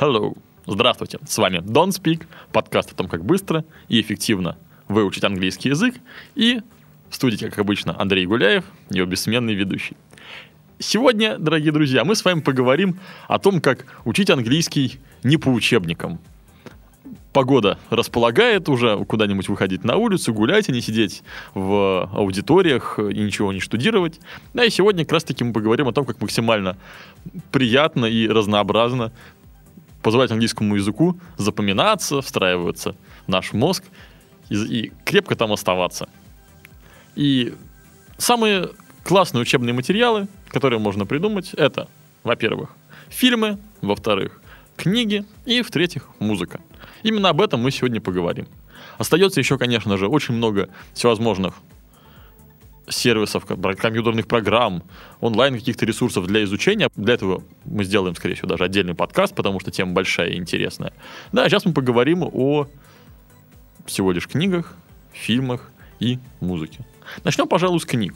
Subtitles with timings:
[0.00, 0.36] Hello!
[0.66, 1.20] Здравствуйте!
[1.24, 4.56] С вами Don't Speak, подкаст о том, как быстро и эффективно
[4.88, 5.94] выучить английский язык.
[6.34, 6.62] И
[7.10, 9.96] в студии, как обычно, Андрей Гуляев, его бессменный ведущий.
[10.80, 12.98] Сегодня, дорогие друзья, мы с вами поговорим
[13.28, 16.18] о том, как учить английский не по учебникам.
[17.32, 21.22] Погода располагает уже куда-нибудь выходить на улицу, гулять, а не сидеть
[21.54, 24.20] в аудиториях и ничего не штудировать.
[24.54, 26.76] Да и сегодня как раз-таки мы поговорим о том, как максимально
[27.52, 29.12] приятно и разнообразно
[30.04, 32.94] позволять английскому языку запоминаться, встраиваться
[33.26, 33.82] в наш мозг
[34.50, 36.08] и, и крепко там оставаться.
[37.16, 37.54] И
[38.18, 38.68] самые
[39.02, 41.88] классные учебные материалы, которые можно придумать, это,
[42.22, 42.76] во-первых,
[43.08, 44.42] фильмы, во-вторых,
[44.76, 46.60] книги и, в-третьих, музыка.
[47.02, 48.46] Именно об этом мы сегодня поговорим.
[48.98, 51.54] Остается еще, конечно же, очень много всевозможных
[52.88, 54.82] сервисов, компьютерных программ,
[55.20, 56.88] онлайн каких-то ресурсов для изучения.
[56.96, 60.92] Для этого мы сделаем, скорее всего, даже отдельный подкаст, потому что тема большая и интересная.
[61.32, 62.66] Да, сейчас мы поговорим о
[63.86, 64.74] всего лишь книгах,
[65.12, 65.70] фильмах
[66.00, 66.84] и музыке.
[67.22, 68.14] Начнем, пожалуй, с книг.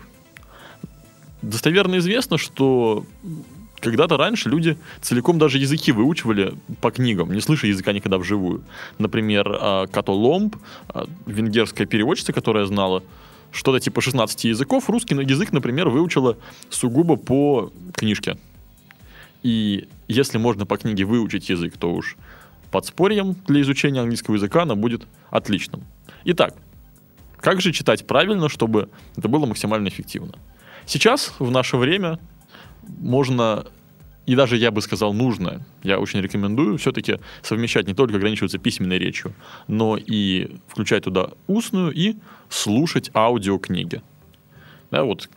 [1.42, 3.04] Достоверно известно, что
[3.80, 8.62] когда-то раньше люди целиком даже языки выучивали по книгам, не слыша языка никогда вживую.
[8.98, 10.56] Например, а, Като Ломб,
[10.88, 13.02] а, венгерская переводчица, которая знала
[13.52, 16.36] что-то типа 16 языков, русский язык, например, выучила
[16.70, 18.38] сугубо по книжке.
[19.42, 22.16] И если можно по книге выучить язык, то уж
[22.70, 25.84] подспорьем для изучения английского языка она будет отличным.
[26.24, 26.54] Итак,
[27.38, 30.34] как же читать правильно, чтобы это было максимально эффективно?
[30.86, 32.18] Сейчас, в наше время,
[32.86, 33.66] можно
[34.28, 38.98] и даже я бы сказал нужно, я очень рекомендую все-таки совмещать не только ограничиваться письменной
[38.98, 39.32] речью,
[39.68, 42.14] но и включать туда устную и
[42.50, 44.02] слушать аудиокниги.
[44.90, 45.30] Да, вот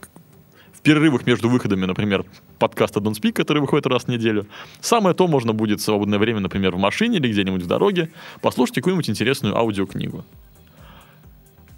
[0.74, 2.25] в перерывах между выходами, например,
[2.59, 4.46] подкаста Don't Speak, который выходит раз в неделю,
[4.81, 8.75] самое то можно будет в свободное время, например, в машине или где-нибудь в дороге, послушать
[8.75, 10.25] какую-нибудь интересную аудиокнигу.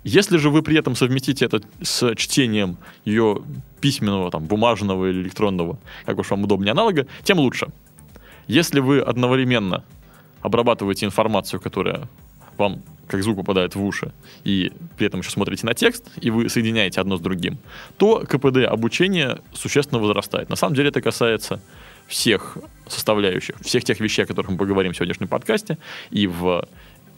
[0.04, 3.42] Если же вы при этом совместите это с чтением ее
[3.80, 7.68] письменного, там, бумажного или электронного, как уж вам удобнее аналога, тем лучше.
[8.48, 9.84] Если вы одновременно
[10.42, 12.08] обрабатываете информацию, которая
[12.58, 14.12] вам как звук попадает в уши,
[14.44, 17.58] и при этом еще смотрите на текст, и вы соединяете одно с другим,
[17.98, 20.50] то КПД обучения существенно возрастает.
[20.50, 21.62] На самом деле это касается
[22.08, 25.78] всех составляющих, всех тех вещей, о которых мы поговорим в сегодняшнем подкасте,
[26.12, 26.68] и в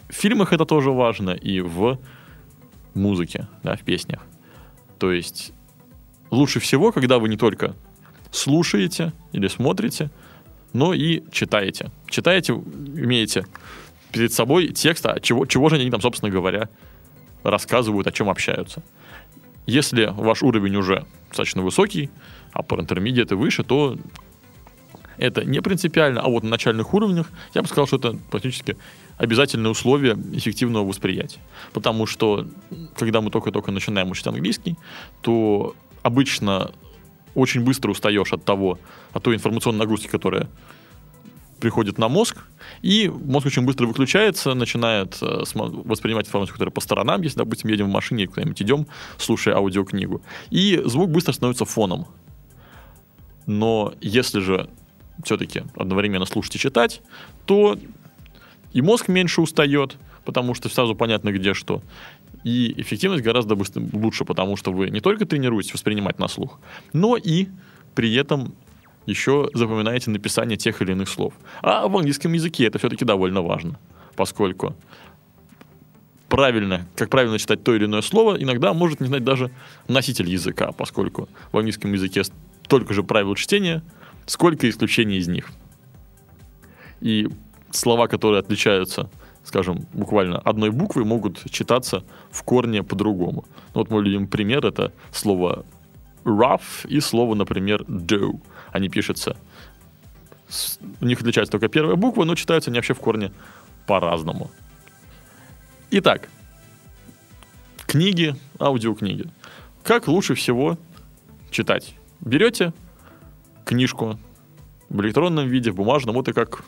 [0.09, 1.99] фильмах это тоже важно, и в
[2.95, 4.21] музыке, да, в песнях.
[4.99, 5.53] То есть
[6.31, 7.75] лучше всего, когда вы не только
[8.31, 10.09] слушаете или смотрите,
[10.73, 11.91] но и читаете.
[12.07, 13.45] Читаете, имеете
[14.11, 16.69] перед собой текст, а чего, чего же они там, собственно говоря,
[17.43, 18.83] рассказывают, о чем общаются.
[19.65, 22.09] Если ваш уровень уже достаточно высокий,
[22.51, 23.97] а по intermediate и выше, то
[25.17, 28.77] это не принципиально, а вот на начальных уровнях я бы сказал, что это практически
[29.17, 31.39] обязательное условие эффективного восприятия.
[31.73, 32.47] Потому что,
[32.97, 34.75] когда мы только-только начинаем учить английский,
[35.21, 36.71] то обычно
[37.33, 38.79] очень быстро устаешь от того,
[39.11, 40.47] от той информационной нагрузки, которая
[41.59, 42.43] приходит на мозг,
[42.81, 47.87] и мозг очень быстро выключается, начинает э, воспринимать информацию, которая по сторонам, если, допустим, едем
[47.87, 48.87] в машине или куда-нибудь идем,
[49.17, 50.21] слушая аудиокнигу.
[50.49, 52.07] И звук быстро становится фоном.
[53.47, 54.69] Но если же
[55.23, 57.01] все-таки одновременно слушать и читать,
[57.45, 57.77] то
[58.75, 61.81] и мозг меньше устает, потому что сразу понятно, где что.
[62.43, 63.57] И эффективность гораздо
[63.93, 66.59] лучше, потому что вы не только тренируетесь воспринимать на слух,
[66.91, 67.47] но и
[67.95, 68.53] при этом
[69.05, 71.33] еще запоминаете написание тех или иных слов.
[71.61, 73.79] А в английском языке это все-таки довольно важно,
[74.17, 74.75] поскольку
[76.27, 79.51] правильно, как правильно читать то или иное слово, иногда может не знать даже
[79.87, 82.23] носитель языка, поскольку в английском языке
[82.65, 83.83] столько же правил чтения,
[84.25, 85.49] сколько исключений из них.
[86.99, 87.29] И
[87.75, 89.09] слова, которые отличаются,
[89.43, 93.45] скажем, буквально одной буквы, могут читаться в корне по-другому.
[93.73, 95.65] Ну, вот мой любимый пример— это слово
[96.23, 98.39] rough и слово, например, do.
[98.71, 99.37] Они пишутся...
[101.01, 103.31] У них отличается только первая буква, но читаются они вообще в корне
[103.87, 104.51] по-разному.
[105.91, 106.29] Итак,
[107.87, 109.29] книги, аудиокниги.
[109.83, 110.77] Как лучше всего
[111.49, 111.95] читать?
[112.21, 112.73] Берете
[113.65, 114.19] книжку,
[114.89, 116.63] в электронном виде, в бумажном, вот и как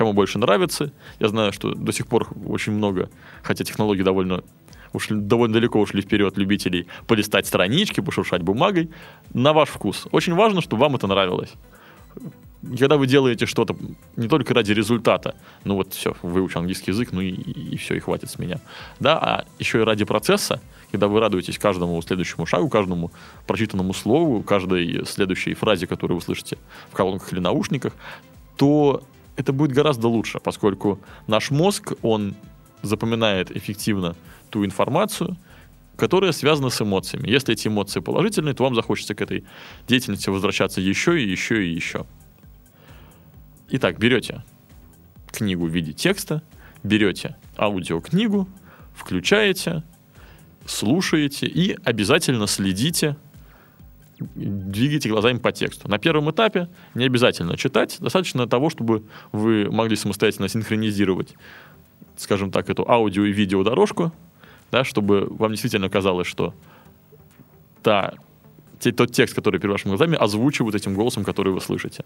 [0.00, 0.92] кому больше нравится.
[1.18, 3.10] Я знаю, что до сих пор очень много,
[3.42, 4.42] хотя технологии довольно
[4.94, 8.88] ушли, довольно далеко ушли вперед любителей полистать странички, пошуршать бумагой.
[9.34, 10.08] На ваш вкус.
[10.10, 11.52] Очень важно, чтобы вам это нравилось.
[12.78, 13.76] Когда вы делаете что-то
[14.16, 18.00] не только ради результата, ну вот все, выучу английский язык, ну и, и все, и
[18.00, 18.58] хватит с меня,
[19.00, 23.12] да, а еще и ради процесса, когда вы радуетесь каждому следующему шагу, каждому
[23.46, 26.56] прочитанному слову, каждой следующей фразе, которую вы слышите
[26.90, 27.92] в колонках или наушниках,
[28.56, 29.02] то
[29.40, 32.34] это будет гораздо лучше, поскольку наш мозг, он
[32.82, 34.14] запоминает эффективно
[34.50, 35.36] ту информацию,
[35.96, 37.28] которая связана с эмоциями.
[37.28, 39.44] Если эти эмоции положительные, то вам захочется к этой
[39.86, 42.06] деятельности возвращаться еще и еще и еще.
[43.70, 44.42] Итак, берете
[45.30, 46.42] книгу в виде текста,
[46.82, 48.48] берете аудиокнигу,
[48.94, 49.82] включаете,
[50.66, 53.16] слушаете и обязательно следите,
[54.34, 55.88] двигайте глазами по тексту.
[55.88, 59.02] На первом этапе не обязательно читать, достаточно того, чтобы
[59.32, 61.34] вы могли самостоятельно синхронизировать,
[62.16, 64.12] скажем так, эту аудио и видео дорожку,
[64.70, 66.54] да, чтобы вам действительно казалось, что
[67.82, 68.14] та,
[68.78, 72.04] те, тот текст, который перед вашими глазами, озвучивают этим голосом, который вы слышите.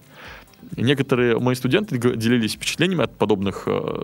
[0.76, 4.02] И некоторые мои студенты делились впечатлениями от подобных э,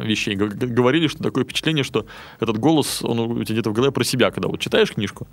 [0.00, 0.34] вещей.
[0.34, 2.06] Говорили, что такое впечатление, что
[2.40, 5.26] этот голос, он у тебя где-то в голове про себя, когда вот читаешь книжку,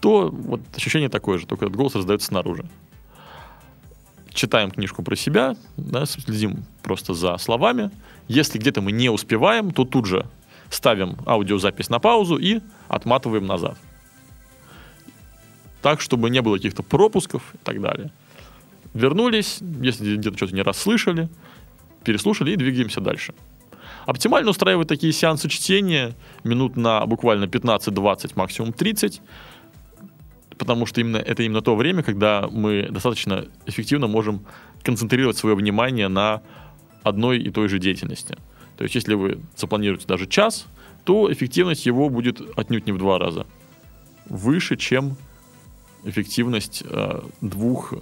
[0.00, 2.64] то вот ощущение такое же, только этот голос раздается снаружи.
[4.32, 7.90] Читаем книжку про себя, да, следим просто за словами.
[8.28, 10.26] Если где-то мы не успеваем, то тут же
[10.70, 13.76] ставим аудиозапись на паузу и отматываем назад.
[15.82, 18.12] Так, чтобы не было каких-то пропусков и так далее.
[18.94, 21.28] Вернулись, если где-то что-то не расслышали,
[22.04, 23.34] переслушали и двигаемся дальше.
[24.06, 29.20] Оптимально устраивать такие сеансы чтения минут на буквально 15-20, максимум 30,
[30.58, 34.44] потому что именно, это именно то время, когда мы достаточно эффективно можем
[34.82, 36.42] концентрировать свое внимание на
[37.02, 38.36] одной и той же деятельности.
[38.76, 40.66] То есть, если вы запланируете даже час,
[41.04, 43.46] то эффективность его будет отнюдь не в два раза
[44.26, 45.16] выше, чем
[46.04, 47.94] эффективность э, двух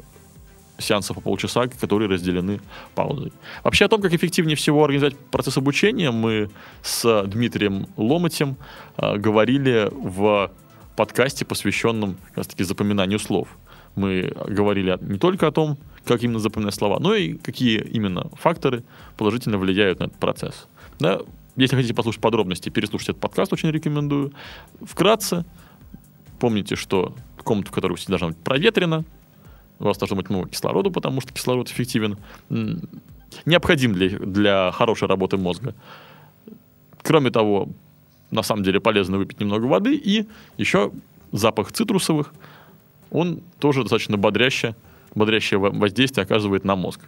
[0.78, 2.60] сеансов по полчаса, которые разделены
[2.94, 3.32] паузой.
[3.64, 6.50] Вообще о том, как эффективнее всего организовать процесс обучения, мы
[6.82, 8.56] с Дмитрием Ломотем
[8.96, 10.50] э, говорили в
[10.96, 13.48] подкасте, посвященном как раз таки запоминанию слов.
[13.94, 18.84] Мы говорили не только о том, как именно запоминать слова, но и какие именно факторы
[19.16, 20.66] положительно влияют на этот процесс.
[20.98, 21.20] Да?
[21.56, 24.32] Если хотите послушать подробности, переслушать этот подкаст, очень рекомендую.
[24.82, 25.44] Вкратце,
[26.38, 29.04] помните, что комната, в которой вы сидите, должна быть проветрена,
[29.78, 32.18] у вас должно быть много кислорода, потому что кислород эффективен,
[33.44, 35.74] необходим для, для хорошей работы мозга.
[37.02, 37.68] Кроме того,
[38.30, 40.26] на самом деле полезно выпить немного воды, и
[40.56, 40.92] еще
[41.32, 42.32] запах цитрусовых,
[43.10, 44.74] он тоже достаточно бодряще
[45.16, 47.00] бодрящее воздействие оказывает на мозг.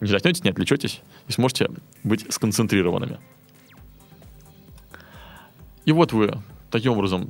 [0.00, 1.68] Не заснетесь, не отвлечетесь и сможете
[2.04, 3.18] быть сконцентрированными.
[5.84, 6.38] И вот вы
[6.70, 7.28] таким образом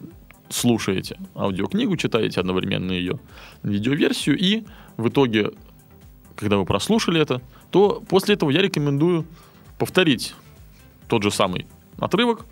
[0.50, 3.18] слушаете аудиокнигу, читаете одновременно ее
[3.62, 4.64] видеоверсию, и
[4.96, 5.52] в итоге,
[6.36, 7.40] когда вы прослушали это,
[7.70, 9.24] то после этого я рекомендую
[9.78, 10.34] повторить
[11.08, 11.66] тот же самый
[11.98, 12.44] отрывок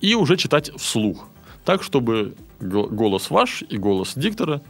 [0.00, 1.28] и уже читать вслух,
[1.64, 4.62] так, чтобы голос ваш и голос диктора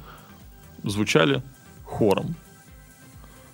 [0.83, 1.43] звучали
[1.85, 2.35] хором.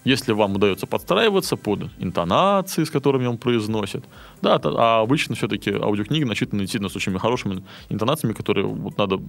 [0.05, 4.05] Если вам удается подстраиваться под интонации, с которыми он произносит,
[4.41, 9.21] да, а обычно все-таки аудиокниги начитаны действительно с очень хорошими интонациями, которые вот надо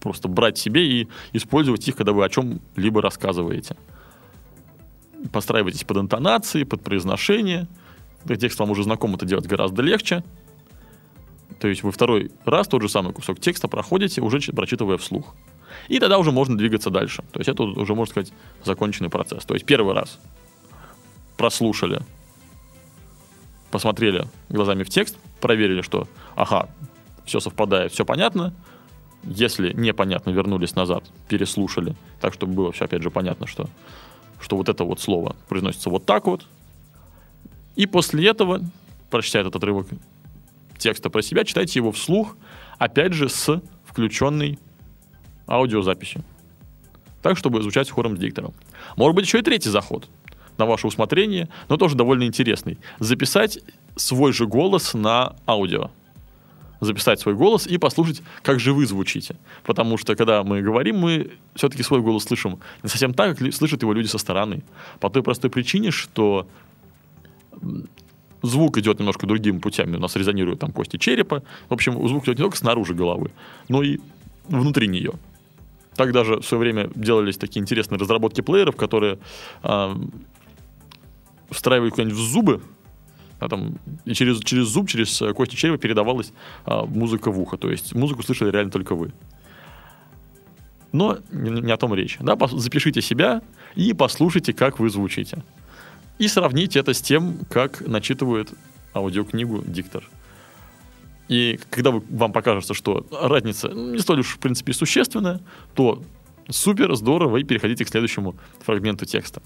[0.00, 3.76] просто брать себе и использовать их, когда вы о чем-либо рассказываете.
[5.32, 7.66] Подстраивайтесь под интонации, под произношение.
[8.26, 10.22] Тех, кто вам уже знаком, это делать гораздо легче.
[11.62, 15.36] То есть вы второй раз тот же самый кусок текста проходите, уже прочитывая вслух.
[15.86, 17.22] И тогда уже можно двигаться дальше.
[17.30, 18.32] То есть это уже, можно сказать,
[18.64, 19.44] законченный процесс.
[19.44, 20.18] То есть первый раз
[21.36, 22.00] прослушали,
[23.70, 26.68] посмотрели глазами в текст, проверили, что, ага,
[27.26, 28.52] все совпадает, все понятно.
[29.22, 33.68] Если непонятно, вернулись назад, переслушали, так, чтобы было все, опять же, понятно, что,
[34.40, 36.44] что вот это вот слово произносится вот так вот.
[37.76, 38.62] И после этого,
[39.10, 39.86] прочитя этот отрывок
[40.82, 42.36] текста про себя, читайте его вслух,
[42.78, 44.58] опять же, с включенной
[45.48, 46.24] аудиозаписью.
[47.22, 48.52] Так, чтобы звучать хором с диктором.
[48.96, 50.08] Может быть, еще и третий заход
[50.58, 52.78] на ваше усмотрение, но тоже довольно интересный.
[52.98, 53.60] Записать
[53.96, 55.90] свой же голос на аудио.
[56.80, 59.36] Записать свой голос и послушать, как же вы звучите.
[59.62, 63.82] Потому что, когда мы говорим, мы все-таки свой голос слышим не совсем так, как слышат
[63.82, 64.62] его люди со стороны.
[64.98, 66.48] По той простой причине, что
[68.42, 69.96] звук идет немножко другими путями.
[69.96, 71.42] У нас резонируют там кости черепа.
[71.68, 73.30] В общем, звук идет не только снаружи головы,
[73.68, 73.98] но и
[74.48, 75.12] внутри нее.
[75.94, 79.18] Так даже в свое время делались такие интересные разработки плееров, которые
[79.62, 79.94] э,
[81.50, 82.62] встраивали куда-нибудь в зубы,
[83.38, 86.32] а там, и через, через зуб, через э, кости черепа передавалась
[86.64, 87.56] а, музыка в ухо.
[87.56, 89.12] То есть музыку слышали реально только вы.
[90.92, 92.18] Но не, не о том речь.
[92.20, 93.42] Да, запишите себя
[93.74, 95.42] и послушайте, как вы звучите.
[96.18, 98.50] И сравните это с тем, как начитывает
[98.94, 100.04] аудиокнигу диктор.
[101.28, 105.40] И когда вам покажется, что разница не столь уж, в принципе, существенная,
[105.74, 106.02] то
[106.48, 109.42] супер, здорово, и переходите к следующему фрагменту текста.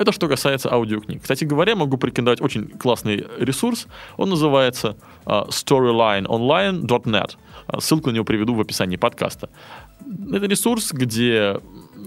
[0.00, 1.20] Это что касается аудиокниг.
[1.20, 3.86] Кстати говоря, могу порекомендовать очень классный ресурс.
[4.16, 7.36] Он называется uh, storylineonline.net.
[7.68, 9.50] Uh, ссылку на него приведу в описании подкаста.
[10.32, 11.60] Это ресурс, где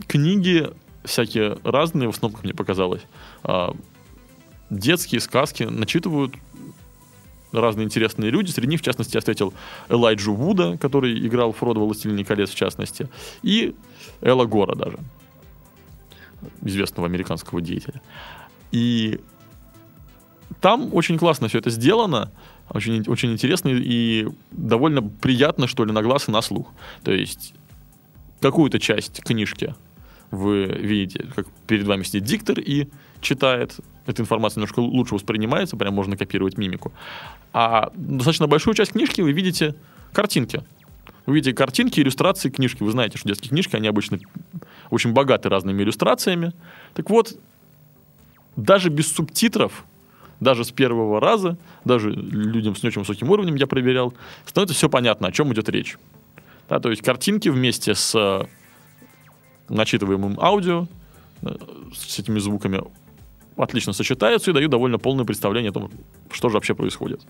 [0.08, 0.72] книги
[1.04, 3.02] всякие разные, в основном, как мне показалось,
[3.44, 3.76] uh,
[4.70, 6.34] детские сказки начитывают
[7.52, 8.52] разные интересные люди.
[8.52, 9.54] Среди них, в частности, я встретил
[9.90, 13.10] Элайджу Вуда, который играл Фродо «Властелине колец», в частности,
[13.44, 13.76] и
[14.22, 14.98] Элла Гора даже
[16.62, 18.02] известного американского деятеля.
[18.72, 19.20] И
[20.60, 22.32] там очень классно все это сделано,
[22.70, 26.68] очень, очень интересно и довольно приятно, что ли, на глаз и на слух.
[27.04, 27.54] То есть
[28.42, 29.76] какую-то часть книжки
[30.34, 32.88] вы видите, как перед вами сидит диктор и
[33.22, 33.76] читает,
[34.08, 36.92] эта информация немножко лучше воспринимается, прям можно копировать мимику.
[37.54, 39.76] А достаточно большую часть книжки вы видите
[40.12, 40.64] картинки.
[41.26, 42.84] Вы видите картинки, иллюстрации, книжки.
[42.84, 44.20] Вы знаете, что детские книжки, они обычно
[44.90, 46.54] очень богаты разными иллюстрациями.
[46.96, 47.38] Так вот,
[48.56, 49.86] даже без субтитров,
[50.40, 54.14] даже с первого раза, даже людям с не очень высоким уровнем я проверял,
[54.46, 55.98] становится все понятно, о чем идет речь.
[56.68, 58.48] Да, то есть картинки вместе с
[59.70, 60.88] э, начитываемым аудио,
[61.42, 61.56] э,
[61.94, 62.82] с этими звуками
[63.56, 65.92] отлично сочетаются и дают довольно полное представление о том,
[66.32, 67.22] что же вообще происходит.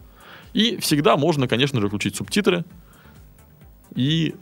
[0.54, 2.63] И всегда можно, конечно же, включить субтитры,
[3.96, 4.36] и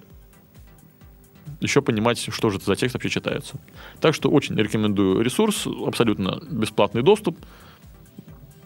[1.59, 3.59] еще понимать, что же это за текст вообще читается.
[3.99, 7.37] Так что очень рекомендую ресурс, абсолютно бесплатный доступ.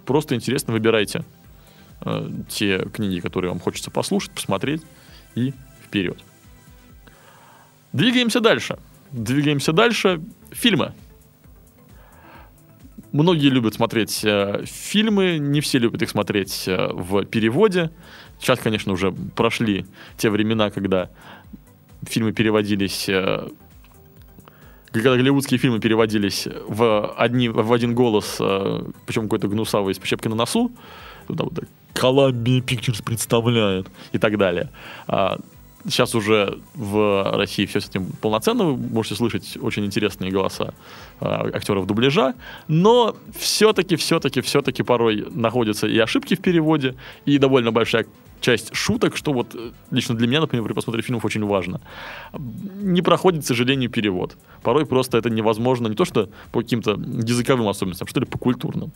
[0.06, 1.24] Просто интересно выбирайте
[2.02, 4.82] э, те книги, которые вам хочется послушать, посмотреть
[5.36, 5.54] и
[5.84, 6.18] вперед.
[7.92, 8.78] Двигаемся дальше.
[9.12, 10.22] Двигаемся дальше.
[10.52, 10.94] Фильмы.
[13.12, 17.92] Многие любят смотреть э, фильмы, не все любят их смотреть э, в переводе.
[18.40, 19.86] Сейчас, конечно, уже прошли
[20.18, 21.10] те времена, когда
[22.04, 23.48] фильмы переводились э,
[24.96, 30.30] когда голливудские фильмы переводились в, одни, в один голос, э, причем какой-то гнусавый с прищепкой
[30.30, 30.72] на носу,
[31.28, 31.54] туда вот
[31.94, 34.70] Columbia Pictures представляет и так далее.
[35.08, 35.38] А,
[35.88, 40.74] сейчас уже в России все с этим полноценно, вы можете слышать очень интересные голоса
[41.20, 42.34] э, актеров дубляжа,
[42.68, 48.06] но все-таки, все-таки, все-таки порой находятся и ошибки в переводе, и довольно большая
[48.42, 51.82] часть шуток, что вот э, лично для меня, например, при просмотре фильмов очень важно.
[52.34, 54.38] Не проходит, к сожалению, перевод.
[54.62, 58.92] Порой просто это невозможно не то что по каким-то языковым особенностям, что ли по культурным.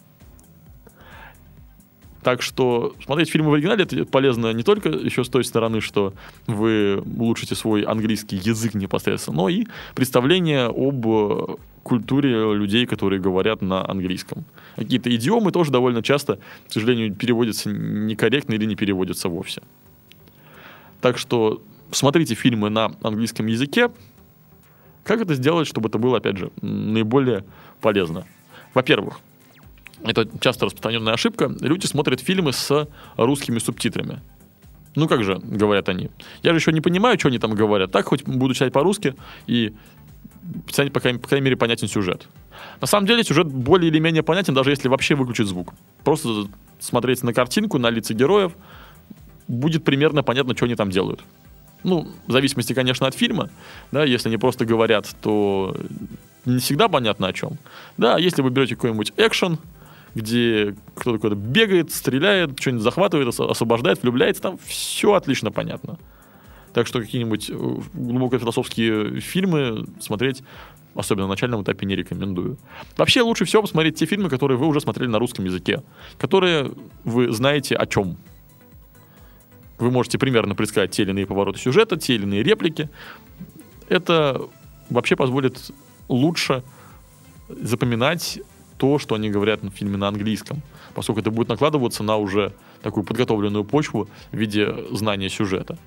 [2.22, 6.14] Так что смотреть фильмы в оригинале это полезно не только еще с той стороны, что
[6.48, 13.62] вы улучшите свой английский язык непосредственно, но и представление об э, культуре людей, которые говорят
[13.62, 14.44] на английском.
[14.76, 19.62] Какие-то идиомы тоже довольно часто, к сожалению, переводятся некорректно или не переводятся вовсе.
[21.02, 21.62] Так что
[21.92, 23.90] смотрите фильмы на английском языке.
[25.04, 27.46] Как это сделать, чтобы это было, опять же, наиболее
[27.82, 28.26] полезно?
[28.74, 29.22] Во-первых,
[30.04, 32.88] это часто распространенная ошибка, люди смотрят фильмы с
[33.18, 34.22] русскими субтитрами.
[34.96, 36.10] Ну как же, говорят они.
[36.42, 37.92] Я же еще не понимаю, что они там говорят.
[37.92, 39.16] Так хоть буду читать по-русски
[39.48, 39.74] и
[40.92, 42.28] по крайней, по крайней мере, понятен сюжет.
[42.82, 45.74] На самом деле сюжет более или менее понятен, даже если вообще выключить звук.
[46.04, 46.48] Просто
[46.80, 48.54] смотреть на картинку, на лица героев,
[49.48, 51.22] будет примерно понятно, что они там делают.
[51.84, 53.50] Ну, в зависимости, конечно, от фильма.
[53.92, 55.76] Да, если они просто говорят, то
[56.46, 57.58] не всегда понятно о чем.
[57.98, 59.60] Да, если вы берете какой-нибудь экшен,
[60.16, 66.00] где кто-то куда-то бегает, стреляет, что-нибудь захватывает, освобождает, влюбляется, там все отлично понятно.
[66.74, 67.54] Так что какие-нибудь э,
[67.94, 70.44] глубоко философские фильмы смотреть,
[70.94, 72.58] особенно на начальном этапе, не рекомендую.
[72.98, 75.84] Вообще лучше всего посмотреть те фильмы, которые вы уже смотрели на русском языке,
[76.18, 76.72] которые
[77.04, 78.18] вы знаете о чем.
[79.80, 82.90] Вы можете примерно предсказать те или иные повороты сюжета, те или иные реплики.
[83.88, 84.42] Это
[84.90, 85.72] вообще позволит
[86.08, 86.64] лучше
[87.48, 88.40] запоминать
[88.80, 90.62] то, что они говорят в фильме на английском,
[90.96, 95.78] поскольку это будет накладываться на уже такую подготовленную почву в виде знания сюжета.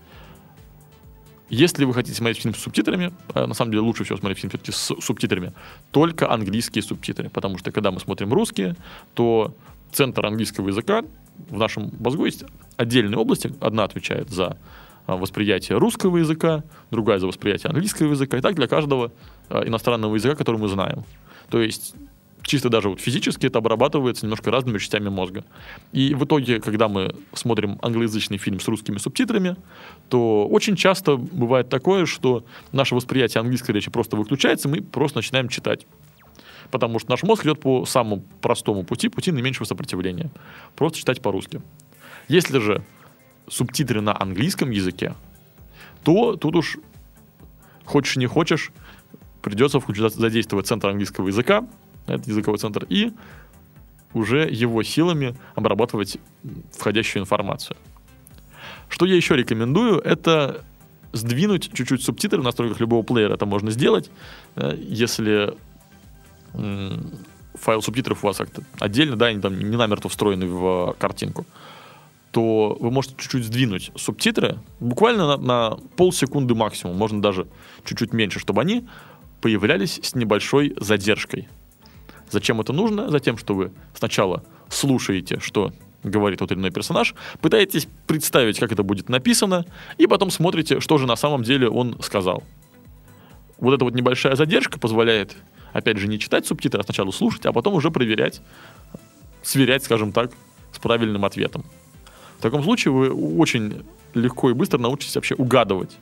[1.48, 4.50] Если вы хотите смотреть фильм с субтитрами, э, на самом деле лучше всего смотреть фильм
[4.50, 5.54] все-таки с субтитрами,
[5.90, 8.76] только английские субтитры, потому что когда мы смотрим русские,
[9.14, 9.54] то
[9.90, 11.02] центр английского языка
[11.48, 12.44] в нашем мозгу есть
[12.76, 13.54] отдельные области.
[13.60, 14.58] Одна отвечает за
[15.06, 19.12] а, восприятие русского языка, другая за восприятие английского языка, и так для каждого
[19.48, 21.04] а, иностранного языка, который мы знаем.
[21.50, 21.94] То есть
[22.42, 25.44] чисто даже вот физически это обрабатывается немножко разными частями мозга.
[25.92, 29.56] И в итоге, когда мы смотрим англоязычный фильм с русскими субтитрами,
[30.08, 35.48] то очень часто бывает такое, что наше восприятие английской речи просто выключается, мы просто начинаем
[35.48, 35.86] читать.
[36.70, 40.30] Потому что наш мозг идет по самому простому пути, пути наименьшего сопротивления.
[40.74, 41.60] Просто читать по-русски.
[42.28, 42.82] Если же
[43.48, 45.14] субтитры на английском языке,
[46.02, 46.78] то тут уж
[47.84, 48.72] хочешь не хочешь,
[49.42, 51.66] придется задействовать центр английского языка,
[52.06, 53.12] этот языковой центр, и
[54.14, 56.18] уже его силами обрабатывать
[56.72, 57.76] входящую информацию.
[58.88, 60.64] Что я еще рекомендую, это
[61.12, 63.34] сдвинуть чуть-чуть субтитры в настройках любого плеера.
[63.34, 64.10] Это можно сделать,
[64.56, 65.54] э, если
[67.54, 71.46] файл субтитров у вас как-то отдельно, да, они там не намертво встроены в картинку,
[72.30, 77.46] то вы можете чуть-чуть сдвинуть субтитры буквально на, на полсекунды максимум, можно даже
[77.84, 78.86] чуть-чуть меньше, чтобы они
[79.40, 81.48] появлялись с небольшой задержкой.
[82.32, 83.10] Зачем это нужно?
[83.10, 85.72] Затем, что вы сначала слушаете, что
[86.02, 89.66] говорит тот или иной персонаж, пытаетесь представить, как это будет написано,
[89.98, 92.42] и потом смотрите, что же на самом деле он сказал.
[93.58, 95.36] Вот эта вот небольшая задержка позволяет,
[95.74, 98.40] опять же, не читать субтитры, а сначала слушать, а потом уже проверять,
[99.42, 100.32] сверять, скажем так,
[100.72, 101.64] с правильным ответом.
[102.38, 103.84] В таком случае вы очень
[104.14, 105.96] легко и быстро научитесь вообще угадывать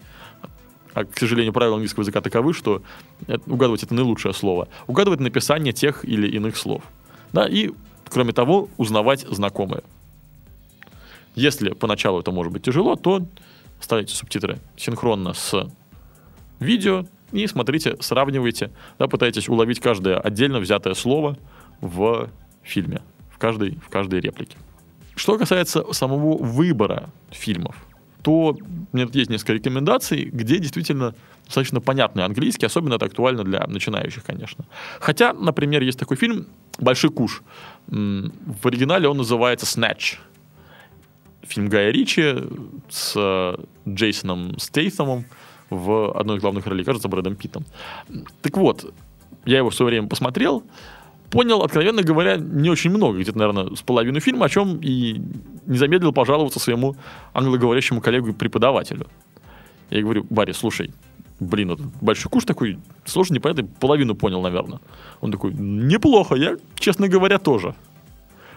[0.95, 2.83] а, к сожалению, правила английского языка таковы, что
[3.47, 4.69] угадывать это наилучшее слово.
[4.87, 6.83] Угадывать написание тех или иных слов.
[7.33, 7.71] Да, и,
[8.09, 9.83] кроме того, узнавать знакомые.
[11.35, 13.25] Если поначалу это может быть тяжело, то
[13.81, 15.71] ставите субтитры синхронно с
[16.59, 21.39] видео и смотрите, сравнивайте, да, пытайтесь уловить каждое отдельно взятое слово
[21.81, 22.29] в
[22.65, 24.57] фильме, в каждой, в каждой реплике.
[25.15, 27.77] Что касается самого выбора фильмов–
[28.23, 28.57] то
[28.93, 34.25] у меня есть несколько рекомендаций, где действительно достаточно понятный английский, особенно это актуально для начинающих,
[34.25, 34.65] конечно.
[35.01, 36.47] Хотя, например, есть такой фильм
[36.79, 37.43] «Большой куш».
[37.87, 40.19] В оригинале он называется «Snatch».
[41.43, 42.37] Фильм Гая Ричи
[42.89, 43.57] с э,
[43.89, 45.25] Джейсоном Стейтемом
[45.71, 47.65] в одной из главных ролей, кажется, Брэдом Питтом.
[48.43, 48.93] Так вот,
[49.47, 50.63] я его в свое время посмотрел,
[51.31, 55.21] понял, откровенно говоря, не очень много, где-то, наверное, с половины фильма, о чем и
[55.67, 56.97] не замедлил пожаловаться своему
[57.33, 59.07] англоговорящему коллегу-преподавателю.
[59.91, 60.93] Я говорю, Барри, слушай,
[61.39, 64.81] блин, вот большой куш такой, сложно, непонятно, половину понял, наверное.
[65.21, 67.75] Он такой, неплохо, я, честно говоря, тоже.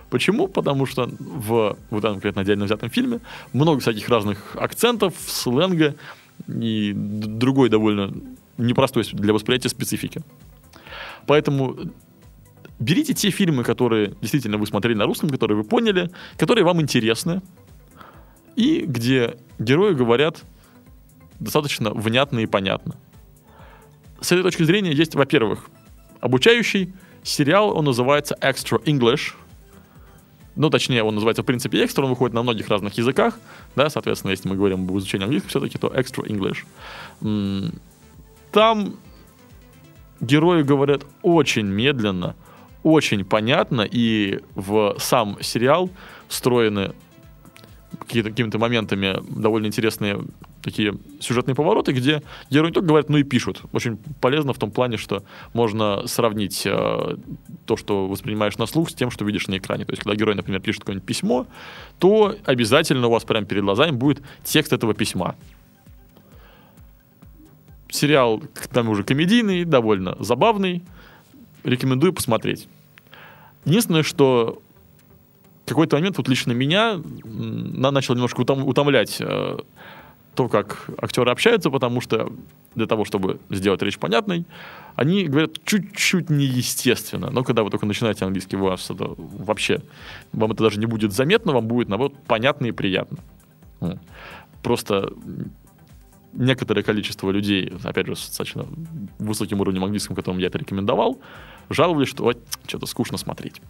[0.09, 0.47] Почему?
[0.47, 3.19] Потому что в вот этом конкретно отдельно взятом фильме
[3.51, 5.95] много всяких разных акцентов, сленга
[6.47, 8.13] и другой довольно
[8.57, 10.21] непростой для восприятия специфики.
[11.25, 11.77] Поэтому
[12.83, 17.41] берите те фильмы, которые действительно вы смотрели на русском, которые вы поняли, которые вам интересны,
[18.55, 20.43] и где герои говорят
[21.39, 22.95] достаточно внятно и понятно.
[24.21, 25.69] С этой точки зрения есть, во-первых,
[26.21, 26.93] обучающий
[27.23, 29.33] сериал, он называется Extra English.
[30.55, 33.39] Ну, точнее, он называется в принципе экстра, он выходит на многих разных языках,
[33.75, 37.73] да, соответственно, если мы говорим об изучении английского все-таки, то Extra English.
[38.51, 38.95] Там
[40.21, 42.35] герои говорят очень медленно,
[42.83, 45.89] очень понятно, и в сам сериал
[46.27, 46.93] встроены
[48.07, 50.19] какими-то моментами довольно интересные
[50.61, 53.61] такие сюжетные повороты, где герои не только говорят, но и пишут.
[53.73, 57.17] Очень полезно в том плане, что можно сравнить э,
[57.65, 59.85] то, что воспринимаешь на слух, с тем, что видишь на экране.
[59.85, 61.47] То есть, когда герой, например, пишет какое-нибудь письмо,
[61.99, 65.35] то обязательно у вас прямо перед глазами будет текст этого письма.
[67.89, 68.41] Сериал,
[68.71, 70.81] там уже комедийный, довольно забавный.
[71.63, 72.67] Рекомендую посмотреть.
[73.65, 74.61] Единственное, что
[75.65, 79.57] какой-то момент вот лично меня начал немножко утом, утомлять э,
[80.35, 82.31] то, как актеры общаются, потому что
[82.75, 84.45] для того, чтобы сделать речь понятной,
[84.95, 87.29] они говорят чуть-чуть неестественно.
[87.29, 89.81] Но когда вы только начинаете английский, у вас это вообще,
[90.31, 93.17] вам это даже не будет заметно, вам будет, наоборот, понятно и приятно.
[94.61, 95.13] Просто
[96.33, 98.65] некоторое количество людей, опять же, с достаточно
[99.19, 101.19] высоким уровнем английского, которым я это рекомендовал,
[101.69, 103.61] жаловались, что вот, что-то скучно смотреть.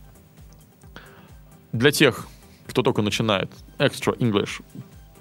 [1.71, 2.27] Для тех,
[2.67, 4.63] кто только начинает, Extra English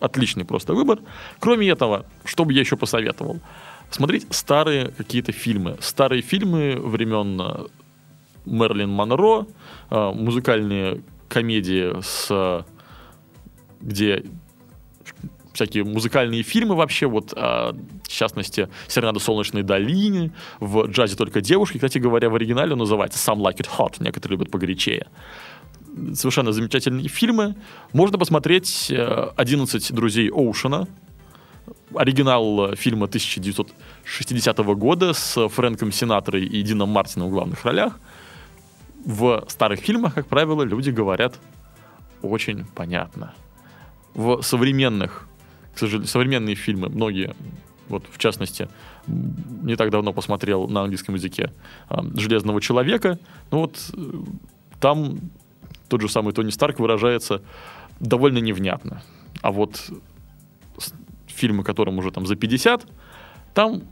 [0.01, 0.99] отличный просто выбор.
[1.39, 3.41] Кроме этого, что бы я еще посоветовал?
[3.91, 5.77] Смотреть старые какие-то фильмы.
[5.81, 7.67] Старые фильмы времен э,
[8.47, 9.47] Мерлин Монро,
[9.91, 12.65] э, музыкальные комедии с
[13.83, 14.25] где
[15.53, 21.79] всякие музыкальные фильмы вообще, вот, а, в частности, «Серенада солнечной долине», в джазе только девушки,
[21.79, 25.07] кстати говоря, в оригинале он называется «Some Like It Hot», некоторые любят погорячее.
[26.15, 27.55] Совершенно замечательные фильмы.
[27.93, 30.89] Можно посмотреть «11 друзей Оушена»,
[31.95, 37.99] оригинал фильма 1960 года с Фрэнком Синатрой и Дином Мартином в главных ролях.
[39.05, 41.39] В старых фильмах, как правило, люди говорят
[42.23, 43.35] очень понятно.
[44.15, 45.27] В современных,
[45.75, 47.35] к сожалению, современные фильмы, многие,
[47.89, 48.69] вот в частности,
[49.07, 51.53] не так давно посмотрел на английском языке
[52.15, 53.19] «Железного человека»,
[53.51, 54.23] ну вот э,
[54.81, 55.19] там
[55.89, 57.43] тот же самый Тони Старк выражается
[58.01, 59.03] довольно невнятно.
[59.43, 59.91] А вот
[61.27, 62.87] фильмы, которым уже там за 50,
[63.55, 63.83] там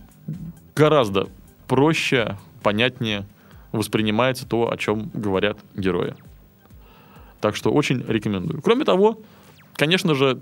[0.74, 1.28] гораздо
[1.66, 3.26] проще, понятнее
[3.72, 6.14] воспринимается то, о чем говорят герои.
[7.40, 8.60] Так что очень рекомендую.
[8.62, 9.20] Кроме того,
[9.74, 10.40] конечно же,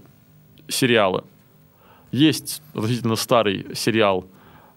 [0.68, 1.24] сериалы.
[2.10, 4.26] Есть относительно старый сериал,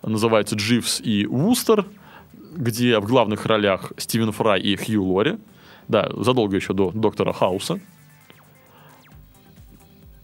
[0.02, 1.86] называется «Дживс и Вустер»,
[2.56, 5.38] где в главных ролях Стивен Фрай и Хью Лори.
[5.88, 7.80] Да, задолго еще до «Доктора Хауса».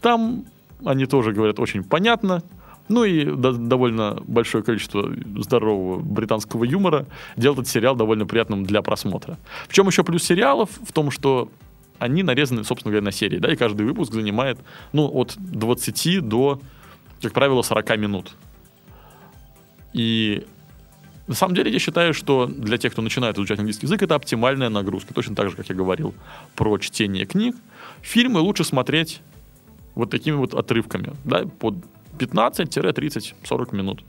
[0.02, 0.46] Там
[0.86, 2.44] они тоже говорят очень понятно,
[2.88, 8.82] ну и до, довольно большое количество здорового британского юмора делает этот сериал довольно приятным для
[8.82, 9.38] просмотра.
[9.68, 10.70] В чем еще плюс сериалов?
[10.86, 11.50] В том, что
[12.00, 14.58] они нарезаны, собственно говоря, на серии, да, и каждый выпуск занимает,
[14.94, 16.62] ну, от 20 до,
[17.22, 18.36] как правило, 40 минут.
[19.94, 20.46] И
[21.28, 24.70] на самом деле я считаю, что для тех, кто начинает изучать английский язык, это оптимальная
[24.70, 25.14] нагрузка.
[25.14, 26.14] Точно так же, как я говорил
[26.56, 27.56] про чтение книг.
[28.02, 29.22] Фильмы лучше смотреть
[29.96, 31.76] вот такими вот отрывками, да, под
[32.18, 34.04] 15-30-40 минут.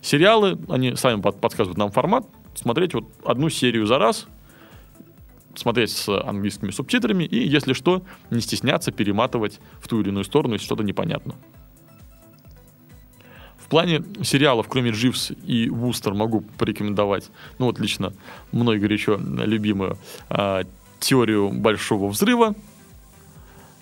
[0.00, 4.26] Сериалы, они сами подсказывают нам формат, смотреть вот одну серию за раз,
[5.58, 10.54] смотреть с английскими субтитрами и, если что, не стесняться перематывать в ту или иную сторону,
[10.54, 11.34] если что-то непонятно.
[13.58, 18.12] В плане сериалов, кроме Дживс и Вустер, могу порекомендовать, ну вот лично
[18.52, 19.98] мной горячо любимую
[20.30, 20.62] э,
[21.00, 22.54] теорию большого взрыва,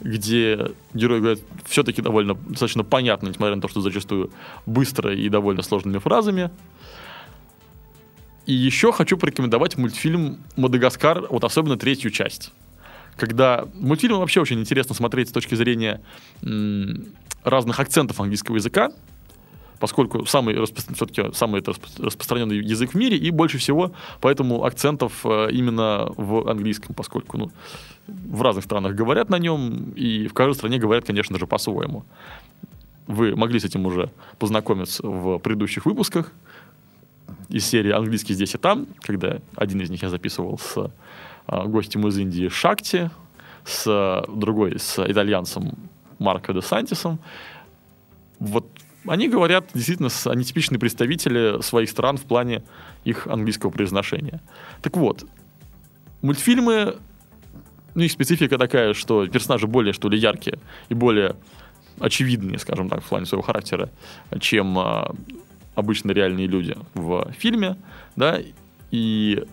[0.01, 4.31] где герои говорят все-таки довольно достаточно понятно, несмотря на то, что зачастую
[4.65, 6.51] быстро и довольно сложными фразами.
[8.47, 12.53] И еще хочу порекомендовать мультфильм «Мадагаскар», вот особенно третью часть.
[13.17, 16.01] Когда мультфильм вообще очень интересно смотреть с точки зрения
[16.43, 17.07] м-
[17.43, 18.91] разных акцентов английского языка,
[19.79, 21.63] поскольку самый, все-таки самый
[21.99, 27.53] распространенный язык в мире, и больше всего поэтому акцентов э, именно в английском, поскольку ну,
[28.07, 32.05] в разных странах говорят на нем, и в каждой стране говорят, конечно же, по-своему.
[33.07, 36.33] Вы могли с этим уже познакомиться в предыдущих выпусках
[37.49, 40.91] из серии «Английский здесь и там», когда один из них я записывал с
[41.47, 43.11] а, гостем из Индии Шакти,
[43.65, 45.75] с другой с итальянцем
[46.19, 47.19] Марко де Сантисом.
[48.39, 48.67] Вот
[49.07, 52.63] они говорят, действительно, они типичные представители своих стран в плане
[53.05, 54.41] их английского произношения.
[54.83, 55.25] Так вот,
[56.23, 56.97] мультфильмы,
[57.95, 61.37] ну, их специфика такая, что персонажи более, что ли, яркие и более
[62.01, 63.91] очевидные, скажем так, в плане своего характера,
[64.41, 65.15] чем а,
[65.75, 67.77] обычно реальные люди в фильме,
[68.17, 68.41] да,
[68.91, 69.45] и,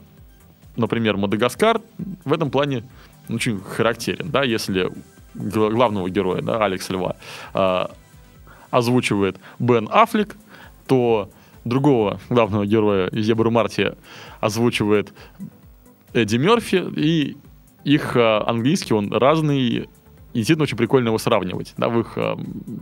[0.75, 1.81] например, Мадагаскар
[2.25, 2.83] в этом плане
[3.29, 4.91] очень характерен, да, если
[5.33, 7.15] главного героя, да, Алекса Льва,
[7.53, 7.85] э,
[8.69, 10.35] озвучивает Бен Аффлек,
[10.87, 11.29] то
[11.65, 13.93] другого главного героя Зебру Марти
[14.39, 15.13] озвучивает
[16.13, 17.37] Эдди Мерфи, и
[17.83, 19.89] их э, английский, он разный,
[20.33, 22.35] и действительно очень прикольно его сравнивать да, в их э,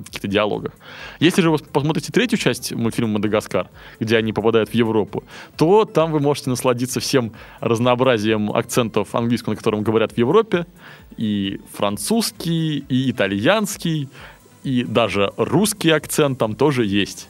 [0.05, 0.73] каких-то диалогах.
[1.19, 5.23] Если же вы посмотрите третью часть мультфильма «Мадагаскар», где они попадают в Европу,
[5.57, 10.65] то там вы можете насладиться всем разнообразием акцентов английского, на котором говорят в Европе,
[11.17, 14.09] и французский, и итальянский,
[14.63, 17.29] и даже русский акцент там тоже есть.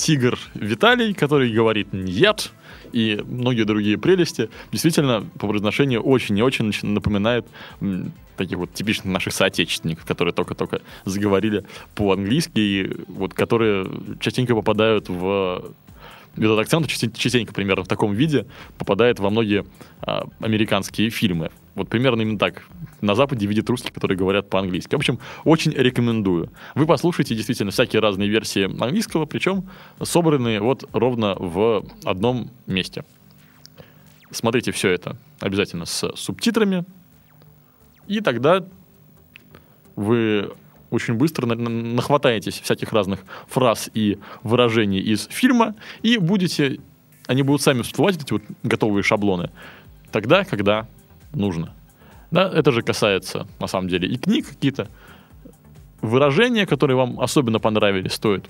[0.00, 2.52] Тигр Виталий, который говорит «нет»,
[2.90, 7.46] и многие другие прелести, действительно, по произношению очень и очень напоминают
[8.38, 13.86] таких вот типичных наших соотечественников, которые только-только заговорили по-английски, и вот которые
[14.20, 15.74] частенько попадают в
[16.34, 18.46] этот акцент частенько примерно в таком виде
[18.78, 19.66] попадает во многие
[20.00, 21.50] а, американские фильмы.
[21.74, 22.62] Вот примерно именно так.
[23.00, 24.94] На Западе видят русских, которые говорят по-английски.
[24.94, 26.50] В общем, очень рекомендую.
[26.74, 29.68] Вы послушайте действительно всякие разные версии английского, причем
[30.02, 33.04] собранные вот ровно в одном месте.
[34.32, 36.84] Смотрите все это обязательно с субтитрами,
[38.06, 38.64] и тогда
[39.96, 40.52] вы
[40.90, 46.80] очень быстро нахватаетесь всяких разных фраз и выражений из фильма, и будете,
[47.26, 49.50] они будут сами всплывать, эти вот готовые шаблоны,
[50.10, 50.88] тогда, когда
[51.32, 51.74] нужно.
[52.30, 54.88] Да, это же касается, на самом деле, и книг какие-то.
[56.00, 58.48] Выражения, которые вам особенно понравились, стоит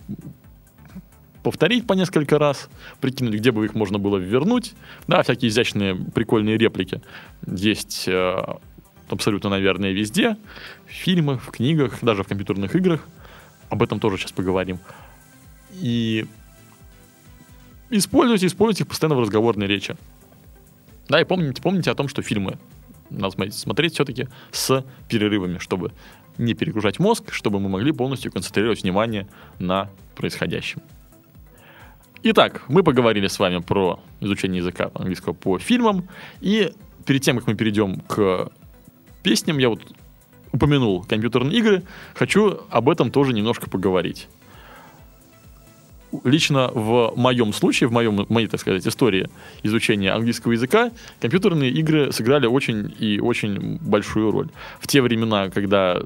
[1.43, 2.69] повторить по несколько раз,
[3.01, 4.75] прикинуть, где бы их можно было вернуть.
[5.09, 7.01] Да, всякие изящные, прикольные реплики
[7.47, 8.43] есть э,
[9.09, 10.37] абсолютно, наверное, везде.
[10.87, 13.07] В фильмах, в книгах, даже в компьютерных играх.
[13.69, 14.79] об этом тоже сейчас поговорим.
[15.75, 16.27] И
[17.91, 19.97] используйте, используйте их постоянно в разговорной речи.
[21.11, 22.57] Да, и помните, помните о том, что фильмы
[23.11, 25.91] надо смотреть, смотреть все-таки с перерывами, чтобы
[26.39, 29.27] не перегружать мозг, чтобы мы могли полностью концентрировать внимание
[29.59, 30.81] на происходящем.
[32.23, 36.09] Итак, мы поговорили с вами про изучение языка английского по фильмам,
[36.41, 36.73] и
[37.05, 38.53] перед тем, как мы перейдем к
[39.25, 39.81] песням, я вот
[40.53, 41.83] упомянул компьютерные игры,
[42.15, 44.29] хочу об этом тоже немножко поговорить
[46.25, 49.29] лично в моем случае, в, моем, моей, так сказать, истории
[49.63, 54.49] изучения английского языка, компьютерные игры сыграли очень и очень большую роль.
[54.81, 56.03] В те времена, когда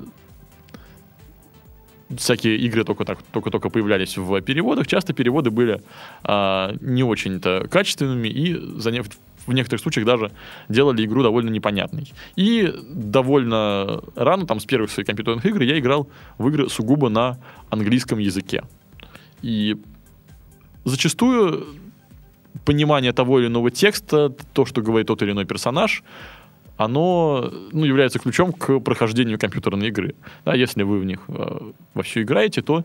[2.17, 5.81] всякие игры только так только-только появлялись в переводах, часто переводы были
[6.23, 9.03] а, не очень-то качественными и за не,
[9.47, 10.31] в некоторых случаях даже
[10.69, 12.13] делали игру довольно непонятной.
[12.37, 17.39] И довольно рано, там с первых своих компьютерных игр, я играл в игры сугубо на
[17.71, 18.63] английском языке.
[19.43, 19.77] И
[20.85, 21.67] зачастую
[22.65, 26.03] понимание того или иного текста, то, что говорит тот или иной персонаж,
[26.77, 30.15] оно ну, является ключом к прохождению компьютерной игры.
[30.45, 32.85] Да, если вы в них э, вовсю играете, то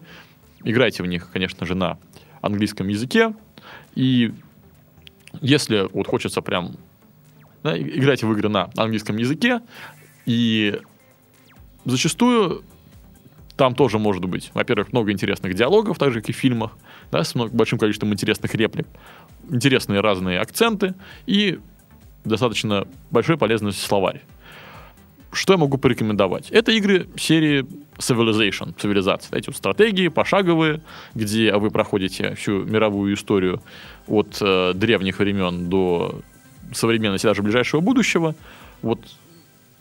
[0.63, 1.97] играйте в них, конечно же, на
[2.41, 3.33] английском языке.
[3.95, 4.33] И
[5.41, 6.75] если вот хочется прям
[7.63, 9.61] да, играть в игры на английском языке,
[10.25, 10.79] и
[11.85, 12.63] зачастую
[13.59, 16.77] там тоже может быть, во-первых, много интересных диалогов, так же, как и в фильмах,
[17.11, 18.87] да, с много, большим количеством интересных реплик,
[19.49, 20.95] интересные разные акценты
[21.25, 21.59] и
[22.23, 24.21] достаточно большой полезный словарь.
[25.33, 26.49] Что я могу порекомендовать?
[26.51, 27.65] Это игры серии
[27.97, 29.37] Civilization, цивилизация.
[29.37, 30.81] Эти вот стратегии пошаговые,
[31.13, 33.61] где вы проходите всю мировую историю
[34.07, 36.21] от э, древних времен до
[36.71, 38.35] современности, даже ближайшего будущего.
[38.81, 39.01] Вот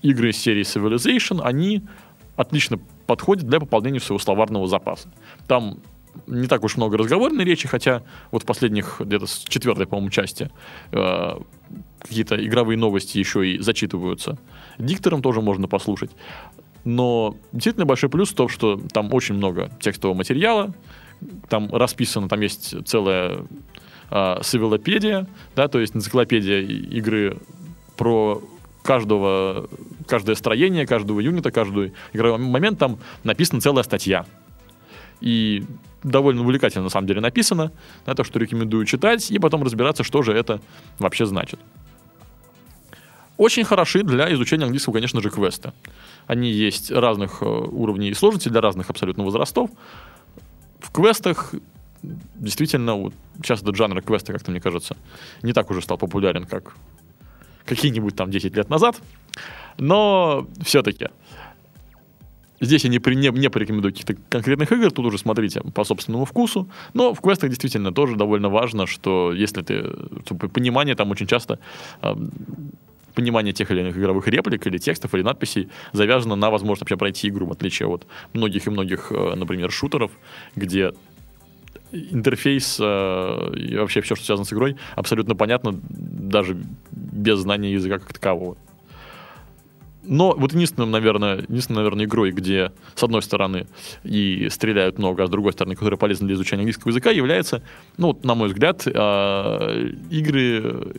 [0.02, 1.82] игры серии Civilization, они
[2.34, 5.08] отлично подходит для пополнения своего словарного запаса.
[5.46, 5.78] Там
[6.26, 10.50] не так уж много разговорной речи, хотя вот в последних, где-то с четвертой, по-моему, части
[10.92, 11.38] э,
[12.00, 14.38] какие-то игровые новости еще и зачитываются.
[14.78, 16.10] Диктором тоже можно послушать.
[16.84, 20.74] Но действительно большой плюс в том, что там очень много текстового материала,
[21.48, 23.46] там расписано, там есть целая
[24.10, 27.38] э, сивилопедия, да, то есть энциклопедия игры
[27.96, 28.42] про
[28.82, 29.68] каждого,
[30.06, 34.26] каждое строение, каждого юнита, каждый игровой момент там написана целая статья.
[35.20, 35.64] И
[36.02, 37.72] довольно увлекательно, на самом деле, написано.
[38.06, 40.60] На то, что рекомендую читать, и потом разбираться, что же это
[40.98, 41.58] вообще значит.
[43.36, 45.72] Очень хороши для изучения английского, конечно же, квесты.
[46.26, 49.70] Они есть разных э, уровней сложности для разных абсолютно возрастов.
[50.80, 51.54] В квестах
[52.02, 54.96] действительно, вот, сейчас этот жанр квеста, как-то мне кажется,
[55.42, 56.74] не так уже стал популярен, как
[57.68, 59.00] какие-нибудь там 10 лет назад.
[59.78, 61.08] Но все-таки
[62.60, 66.68] Здесь я не, не, не порекомендую каких-то конкретных игр, тут уже смотрите по собственному вкусу.
[66.94, 69.82] Но в квестах действительно тоже довольно важно, что если ты...
[70.52, 71.58] Понимание там очень часто...
[72.02, 72.16] Э,
[73.14, 77.28] понимание тех или иных игровых реплик или текстов или надписей завязано на возможность вообще пройти
[77.28, 80.10] игру, в отличие от многих и многих, э, например, шутеров,
[80.56, 80.92] где
[81.92, 86.56] интерфейс э, и вообще все, что связано с игрой, абсолютно понятно даже
[86.90, 88.56] без знания языка как такового.
[90.02, 93.66] Но вот единственным, наверное, единственной, наверное, игрой, где, с одной стороны,
[94.04, 97.62] и стреляют много, а с другой стороны, которая полезна для изучения английского языка, является,
[97.98, 100.94] ну, вот, на мой взгляд, э, игры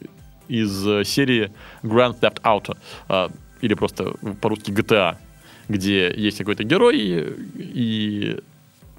[0.48, 0.72] из
[1.08, 2.78] серии Grand Theft Auto,
[3.10, 3.30] э,
[3.62, 5.18] или просто по-русски GTA,
[5.68, 6.98] где есть какой-то герой,
[7.58, 8.40] и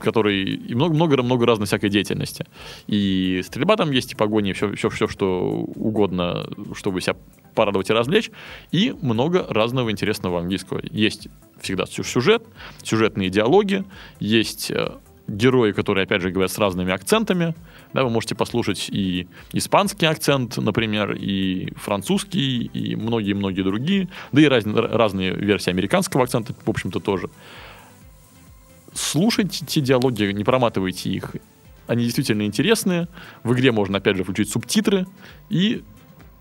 [0.01, 2.47] который и много-много-много разной всякой деятельности.
[2.87, 7.17] И стрельба там есть, и погони, и все, все, все, что угодно, чтобы себя
[7.55, 8.31] порадовать и развлечь.
[8.73, 10.81] И много разного интересного английского.
[10.91, 11.29] Есть
[11.61, 12.43] всегда сюжет,
[12.83, 13.85] сюжетные диалоги,
[14.19, 14.93] есть э,
[15.31, 17.55] герои, которые, опять же, говорят с разными акцентами.
[17.93, 24.47] Да, вы можете послушать и испанский акцент, например, и французский, и многие-многие другие, да и
[24.47, 27.29] раз, разные версии американского акцента, в общем-то, тоже
[28.95, 31.37] слушайте те диалоги, не проматывайте их.
[31.87, 33.09] Они действительно интересные.
[33.43, 35.07] В игре можно, опять же, включить субтитры
[35.49, 35.83] и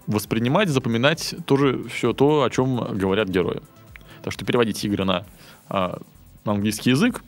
[0.06, 3.62] воспринимать, запоминать тоже все то, о чем говорят герои.
[4.24, 5.26] Так что переводите игры на,
[5.70, 6.02] а,
[6.46, 7.24] на английский язык,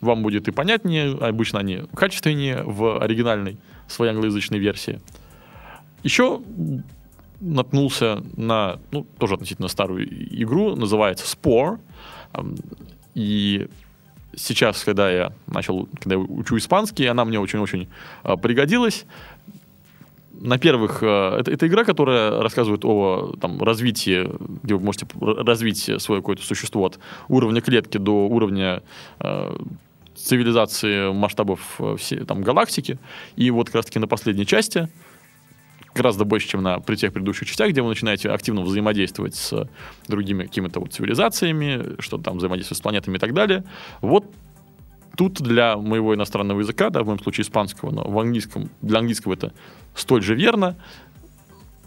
[0.00, 5.00] вам будет и понятнее, обычно они качественнее в оригинальной своей англоязычной версии.
[6.02, 6.40] Еще
[7.40, 10.06] наткнулся на, ну, тоже относительно старую
[10.42, 11.78] игру, называется Spore.
[13.14, 13.68] И
[14.36, 17.88] сейчас, когда я начал, когда я учу испанский, она мне очень-очень
[18.24, 19.06] э, пригодилась.
[20.32, 24.30] На первых, э, это, это игра, которая рассказывает о там, развитии,
[24.62, 28.82] где вы можете развить свое какое-то существо от уровня клетки до уровня
[29.20, 29.56] э,
[30.14, 32.98] цивилизации масштабов э, всей там, галактики.
[33.36, 34.88] И вот как раз-таки на последней части
[35.94, 39.68] гораздо больше, чем на при тех предыдущих частях, где вы начинаете активно взаимодействовать с
[40.08, 43.64] другими какими-то вот цивилизациями, что там взаимодействовать с планетами и так далее.
[44.00, 44.24] Вот
[45.16, 49.34] тут для моего иностранного языка, да, в моем случае испанского, но в английском, для английского
[49.34, 49.52] это
[49.94, 50.76] столь же верно,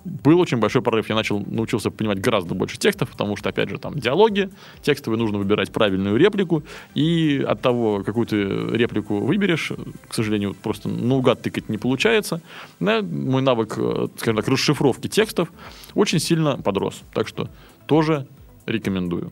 [0.06, 1.10] был очень большой прорыв.
[1.10, 4.50] Я начал, научился понимать гораздо больше текстов, потому что, опять же, там диалоги
[4.82, 6.64] текстовые, нужно выбирать правильную реплику,
[6.94, 9.72] и от того, какую ты реплику выберешь,
[10.08, 12.42] к сожалению, просто наугад тыкать не получается,
[12.80, 15.52] да, мой навык, э, скажем так, расшифровки текстов
[15.94, 17.02] очень сильно подрос.
[17.14, 17.50] Так что
[17.86, 18.28] тоже
[18.66, 19.32] рекомендую.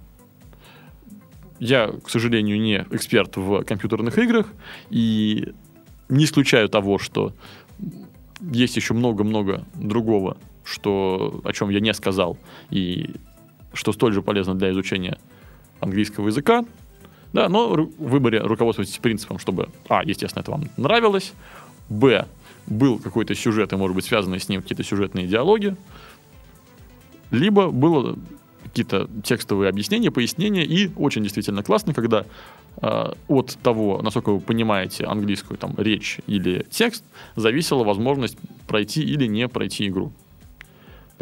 [1.59, 4.47] Я, к сожалению, не эксперт в компьютерных играх,
[4.89, 5.53] и
[6.09, 7.33] не исключаю того, что
[8.41, 12.37] есть еще много-много другого что, о чем я не сказал,
[12.69, 13.11] и
[13.73, 15.17] что столь же полезно для изучения
[15.79, 16.65] английского языка.
[17.33, 21.33] Да, но в выборе руководствуйтесь принципом, чтобы, а, естественно, это вам нравилось,
[21.89, 22.25] б,
[22.67, 25.77] был какой-то сюжет, и, может быть, связанные с ним какие-то сюжетные диалоги,
[27.31, 28.17] либо было
[28.63, 32.25] какие-то текстовые объяснения, пояснения, и очень действительно классно, когда
[32.81, 37.03] э, от того, насколько вы понимаете английскую там речь или текст,
[37.35, 40.11] зависела возможность пройти или не пройти игру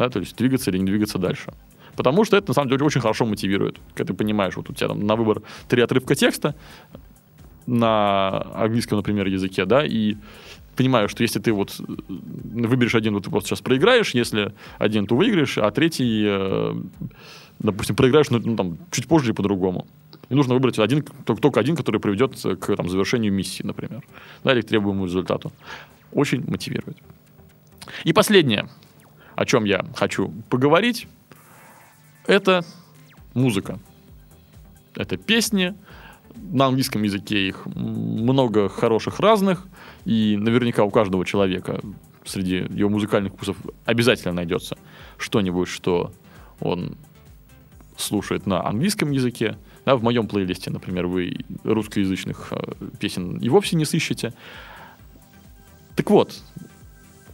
[0.00, 1.52] да, то есть двигаться или не двигаться дальше.
[1.94, 3.78] Потому что это, на самом деле, очень хорошо мотивирует.
[3.94, 6.54] Когда ты понимаешь, вот у тебя там на выбор три отрывка текста
[7.66, 10.16] на английском, например, языке, да, и
[10.74, 15.06] понимаю, что если ты вот э, выберешь один, вот ты просто сейчас проиграешь, если один,
[15.06, 16.74] то выиграешь, а третий, э,
[17.58, 19.86] допустим, проиграешь, ну, ну, там, чуть позже и по-другому.
[20.30, 24.02] И нужно выбрать один, только один, который приведет к там, завершению миссии, например,
[24.44, 25.52] да, или к требуемому результату.
[26.12, 26.96] Очень мотивирует.
[28.04, 28.66] И последнее
[29.40, 31.08] о чем я хочу поговорить,
[32.26, 32.62] это
[33.32, 33.78] музыка.
[34.94, 35.74] Это песни.
[36.34, 39.66] На английском языке их много хороших разных.
[40.04, 41.80] И наверняка у каждого человека
[42.26, 44.76] среди его музыкальных вкусов обязательно найдется
[45.16, 46.12] что-нибудь, что
[46.60, 46.98] он
[47.96, 49.56] слушает на английском языке.
[49.86, 54.34] Да, в моем плейлисте, например, вы русскоязычных э, песен и вовсе не сыщете.
[55.96, 56.42] Так вот,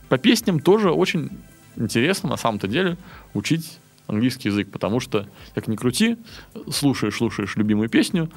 [0.08, 1.30] по песням тоже очень
[1.76, 2.96] интересно на самом-то деле
[3.34, 6.16] учить английский язык, потому что, как ни крути,
[6.70, 8.30] слушаешь, слушаешь любимую песню,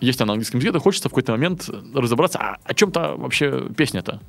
[0.00, 3.68] есть она на английском языке, то хочется в какой-то момент разобраться, а о чем-то вообще
[3.76, 4.20] песня-то.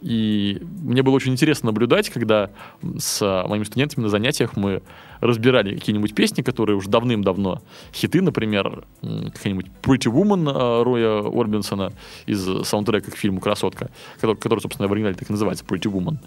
[0.00, 2.50] И мне было очень интересно наблюдать, когда
[2.98, 4.82] с моими студентами на занятиях мы
[5.20, 11.92] разбирали какие-нибудь песни, которые уже давным-давно хиты, например, какая-нибудь Pretty Woman э, Роя Орбинсона
[12.26, 16.18] из саундтрека к фильму «Красотка», который, который, собственно, в оригинале так и называется Pretty Woman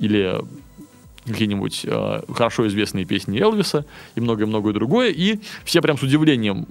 [0.00, 0.40] или
[1.26, 3.84] какие-нибудь э, хорошо известные песни Элвиса
[4.14, 5.10] и многое-многое другое.
[5.10, 6.66] И все прям с удивлением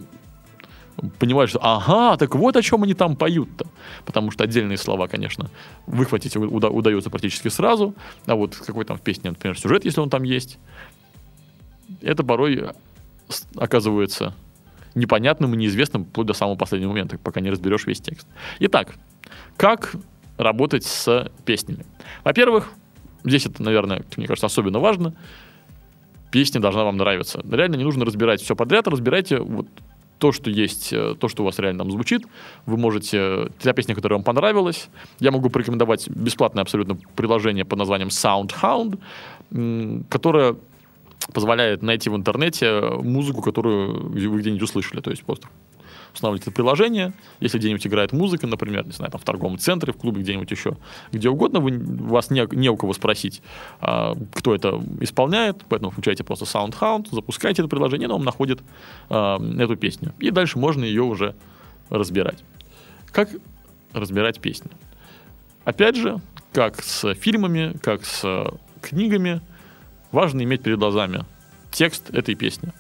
[1.18, 3.68] понимают, что ага, так вот о чем они там поют-то.
[4.06, 5.50] Потому что отдельные слова, конечно,
[5.88, 7.94] выхватить уда- удается практически сразу.
[8.26, 10.58] А вот какой там в песне, например, сюжет, если он там есть,
[12.02, 12.72] это порой
[13.56, 14.34] оказывается
[14.96, 18.28] непонятным и неизвестным вплоть до самого последнего момента, пока не разберешь весь текст.
[18.60, 18.96] Итак,
[19.56, 19.96] как
[20.38, 21.86] работать с песнями?
[22.24, 22.72] Во-первых,
[23.24, 25.14] Здесь это, наверное, мне кажется, особенно важно.
[26.32, 27.42] Песня должна вам нравиться.
[27.50, 29.68] Реально не нужно разбирать все подряд, разбирайте вот
[30.20, 32.26] то, что есть, э, то, что у вас реально там звучит.
[32.66, 33.50] Вы можете...
[33.62, 34.90] Та песня, которая вам понравилась.
[35.20, 39.00] Я могу порекомендовать бесплатное абсолютно приложение под названием SoundHound,
[40.10, 40.56] которое
[41.34, 45.02] позволяет найти в интернете музыку, которую вы где-нибудь услышали.
[45.02, 45.48] То есть просто
[46.14, 47.14] устанавливаете это приложение.
[47.40, 50.78] Если где-нибудь играет музыка, например, не знаю, там в торговом центре, в клубе, где-нибудь еще,
[51.12, 53.42] где угодно, вы, вас не, не у кого спросить,
[53.82, 58.62] а, кто это исполняет, поэтому включайте просто SoundHound, запускайте это приложение, оно вам находит
[59.10, 60.14] а, эту песню.
[60.20, 61.36] И дальше можно ее уже
[61.90, 62.44] разбирать.
[63.12, 63.30] Как
[63.94, 64.70] разбирать песни?
[65.66, 66.20] Опять же,
[66.54, 69.42] как с фильмами, как с книгами,
[70.12, 71.26] важно иметь перед глазами
[71.72, 72.72] текст этой песни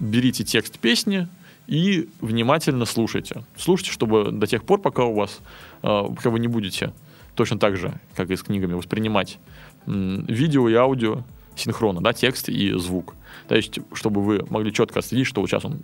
[0.00, 1.28] берите текст песни
[1.66, 3.44] и внимательно слушайте.
[3.56, 5.40] Слушайте, чтобы до тех пор, пока у вас,
[5.82, 6.92] э, пока вы не будете
[7.36, 9.38] точно так же, как и с книгами, воспринимать
[9.86, 11.22] видео и аудио
[11.56, 13.14] синхронно, да, текст и звук.
[13.48, 15.82] То есть, чтобы вы могли четко отследить, что вот сейчас он,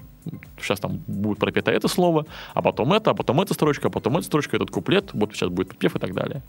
[0.61, 4.17] сейчас там будет пропето это слово, а потом это, а потом эта строчка, а потом
[4.17, 6.43] эта строчка, этот куплет, вот сейчас будет припев и так далее.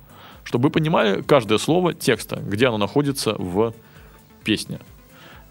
[0.44, 3.74] Чтобы вы понимали каждое слово текста, где оно находится в
[4.44, 4.80] песне.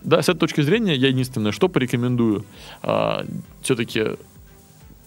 [0.07, 2.45] Да, с этой точки зрения я единственное, что порекомендую,
[2.81, 3.27] а,
[3.61, 4.17] все-таки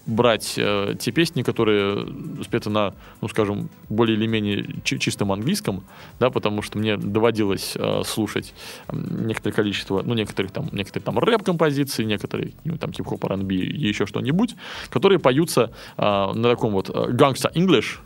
[0.06, 2.06] брать э, те песни, которые
[2.43, 5.84] спеты на, ну, скажем, более или менее чи- чистом английском,
[6.20, 8.54] да, потому что мне доводилось э, слушать
[8.91, 14.08] некоторое количество, ну, некоторых там, некоторые там рэп-композиции, некоторые, ну, там, хип-хоп, R&B и еще
[14.08, 14.56] что-нибудь,
[14.89, 18.00] которые поются э, на таком вот gangsta English,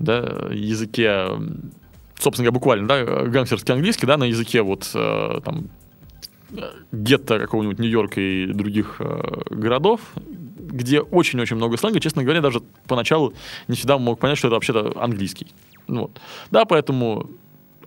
[0.00, 1.28] да, языке,
[2.18, 5.68] собственно говоря, буквально, да, гангстерский английский, да, на языке вот э, там
[6.92, 10.00] гетто какого-нибудь Нью-Йорка и других э, городов,
[10.56, 12.00] где очень-очень много сленга.
[12.00, 13.34] Честно говоря, даже поначалу
[13.68, 15.48] не всегда мог понять, что это вообще-то английский.
[15.86, 16.20] Ну вот.
[16.50, 17.30] Да, поэтому,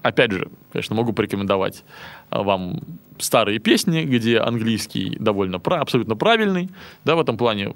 [0.01, 1.83] опять же, конечно, могу порекомендовать
[2.29, 2.81] а, вам
[3.17, 6.69] старые песни, где английский довольно абсолютно правильный.
[7.05, 7.73] Да, в этом плане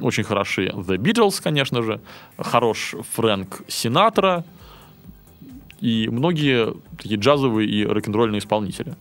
[0.00, 2.00] очень хороши The Beatles, конечно же,
[2.36, 4.44] хорош Фрэнк Синатра
[5.80, 8.94] и многие такие джазовые и рок-н-ролльные исполнители.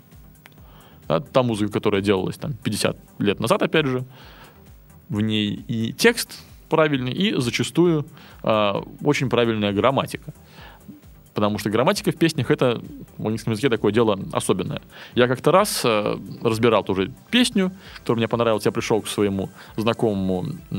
[1.08, 4.06] Да, та музыка, которая делалась там 50 лет назад, опять же,
[5.10, 6.40] в ней и текст
[6.70, 8.06] правильный, и зачастую
[8.44, 10.34] э, очень правильная грамматика.
[11.34, 12.82] Потому что грамматика в песнях это
[13.18, 14.82] в английском языке такое дело особенное.
[15.16, 18.66] Я как-то раз э, разбирал тоже песню, которая мне понравилась.
[18.66, 20.76] Я пришел к своему знакомому э,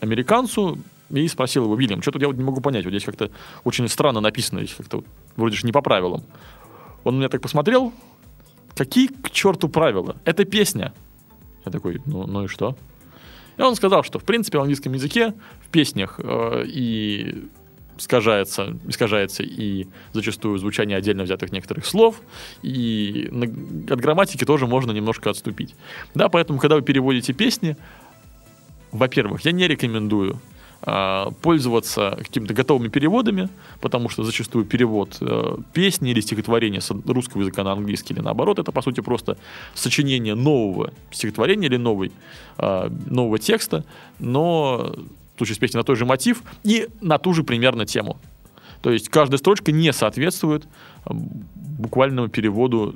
[0.00, 0.78] американцу
[1.10, 3.30] и спросил его, Вильям, что тут я вот не могу понять, вот здесь как-то
[3.64, 5.06] очень странно написано, здесь как-то вот,
[5.36, 6.24] вроде же не по правилам.
[7.04, 7.92] Он меня так посмотрел,
[8.76, 10.16] какие к черту правила?
[10.24, 10.92] Это песня.
[11.64, 12.76] Я такой, ну, ну и что?
[13.56, 17.48] И он сказал, что, в принципе, в английском языке в песнях э, и
[17.98, 22.20] искажается, искажается и зачастую звучание отдельно взятых некоторых слов,
[22.62, 25.74] и на, от грамматики тоже можно немножко отступить.
[26.14, 27.76] Да, поэтому, когда вы переводите песни,
[28.92, 30.38] во-первых, я не рекомендую
[31.42, 33.48] пользоваться какими-то готовыми переводами,
[33.80, 38.58] потому что зачастую перевод э, песни или стихотворения с русского языка на английский или наоборот,
[38.58, 39.36] это по сути просто
[39.74, 42.12] сочинение нового стихотворения или новой,
[42.58, 43.84] э, нового текста,
[44.18, 44.94] но
[45.34, 48.18] в случае с на той же мотив и на ту же примерно тему.
[48.82, 50.68] То есть каждая строчка не соответствует
[51.06, 52.94] буквальному переводу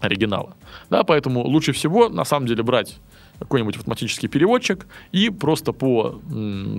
[0.00, 0.56] оригинала.
[0.90, 2.98] Да, поэтому лучше всего на самом деле брать
[3.38, 6.20] какой-нибудь автоматический переводчик, и просто по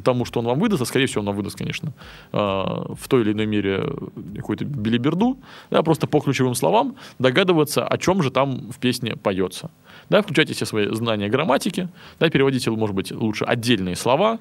[0.03, 1.93] тому, что он вам выдаст, а скорее всего он вам выдаст, конечно,
[2.31, 3.89] а, в той или иной мере
[4.35, 5.37] какую-то билиберду,
[5.69, 9.71] да, просто по ключевым словам догадываться, о чем же там в песне поется.
[10.09, 11.89] Да, включайте все свои знания грамматики,
[12.19, 14.39] да, переводите, может быть, лучше отдельные слова,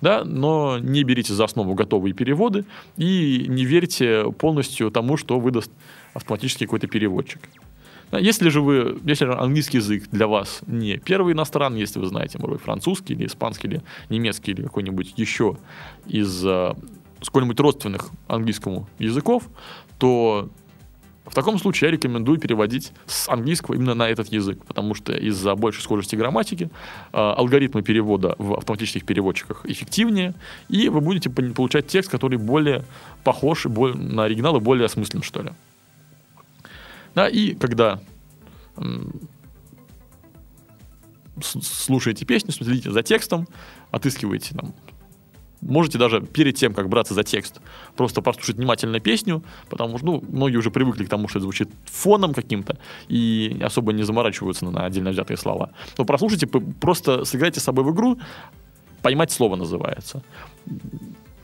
[0.00, 2.64] да, но не берите за основу готовые переводы
[2.96, 5.72] и не верьте полностью тому, что выдаст
[6.14, 7.40] автоматически какой-то переводчик.
[8.12, 12.56] Если же вы, если английский язык для вас не первый иностранный, если вы знаете, может
[12.56, 15.56] быть, французский или испанский, или немецкий, или какой-нибудь еще
[16.06, 16.76] из uh,
[17.20, 19.48] сколь-нибудь родственных английскому языков,
[19.98, 20.48] то
[21.28, 25.54] в таком случае я рекомендую переводить с английского именно на этот язык, потому что из-за
[25.54, 26.70] большей схожести грамматики
[27.12, 30.34] э, алгоритмы перевода в автоматических переводчиках эффективнее,
[30.70, 32.84] и вы будете получать текст, который более
[33.24, 35.50] похож на оригинал и более осмыслен, что ли.
[37.14, 38.00] Да, и когда
[41.40, 43.46] слушаете песню, следите за текстом,
[43.90, 44.74] отыскиваете там,
[45.60, 47.60] можете даже перед тем, как браться за текст,
[47.96, 51.68] просто послушать внимательно песню, потому что ну, многие уже привыкли к тому, что это звучит
[51.84, 52.78] фоном каким-то,
[53.08, 55.70] и особо не заморачиваются на отдельно взятые слова.
[55.96, 58.18] Но прослушайте, просто сыграйте с собой в игру,
[59.02, 60.22] поймать слово называется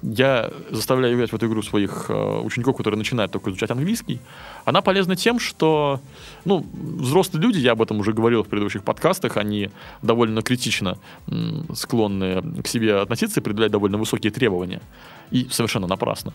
[0.05, 4.21] я заставляю играть в эту игру своих э, учеников, которые начинают только изучать английский.
[4.67, 6.01] Она полезна тем, что
[6.45, 9.71] ну, взрослые люди, я об этом уже говорил в предыдущих подкастах, они
[10.03, 14.83] довольно критично м, склонны к себе относиться и предъявлять довольно высокие требования.
[15.31, 16.35] И совершенно напрасно.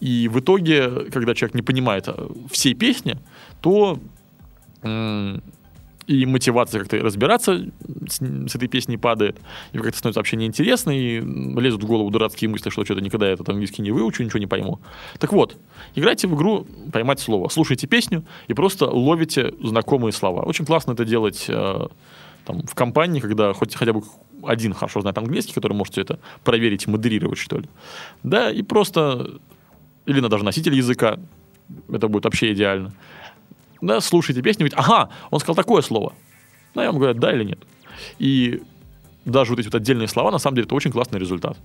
[0.00, 3.18] И в итоге, когда человек не понимает э, всей песни,
[3.60, 3.98] то
[6.10, 7.66] и мотивация как-то разбираться
[8.08, 9.38] с, с этой песней падает,
[9.72, 13.34] и как-то становится вообще неинтересно, и лезут в голову дурацкие мысли, что что-то никогда я
[13.34, 14.80] этот английский не выучу, ничего не пойму.
[15.20, 15.56] Так вот,
[15.94, 20.42] играйте в игру «Поймать слово», слушайте песню и просто ловите знакомые слова.
[20.42, 21.86] Очень классно это делать э,
[22.44, 24.02] там, в компании, когда хоть хотя бы
[24.42, 27.68] один хорошо знает английский, который можете это проверить модерировать, что ли.
[28.24, 29.38] Да, и просто...
[30.06, 31.20] Или на даже носитель языка,
[31.88, 32.92] это будет вообще идеально
[33.80, 36.12] да, слушаете песню, говорите, ага, он сказал такое слово.
[36.74, 37.58] Да, я вам говорю, да или нет.
[38.18, 38.62] И
[39.24, 41.58] даже вот эти вот отдельные слова, на самом деле, это очень классный результат.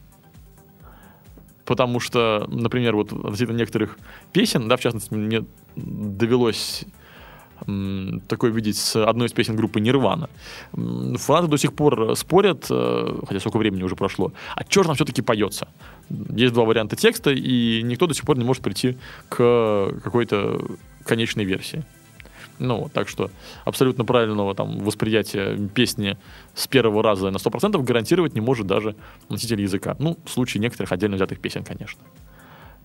[1.65, 3.97] Потому что, например, вот относительно некоторых
[4.31, 5.45] песен, да, в частности, мне
[5.75, 6.85] довелось
[8.27, 10.29] такое видеть с одной из песен группы Нирвана.
[10.73, 14.95] Фанаты до сих пор спорят, э, хотя сколько времени уже прошло, а что же там
[14.95, 15.69] все-таки поется?
[16.09, 18.97] Есть два варианта текста, и никто до сих пор не может прийти
[19.29, 20.59] к какой-то
[21.05, 21.83] конечной версии.
[22.59, 23.31] Ну, так что
[23.65, 26.17] абсолютно правильного там восприятия песни
[26.53, 28.95] с первого раза на 100% гарантировать не может даже
[29.29, 29.95] носитель языка.
[29.99, 32.01] Ну, в случае некоторых отдельно взятых песен, конечно.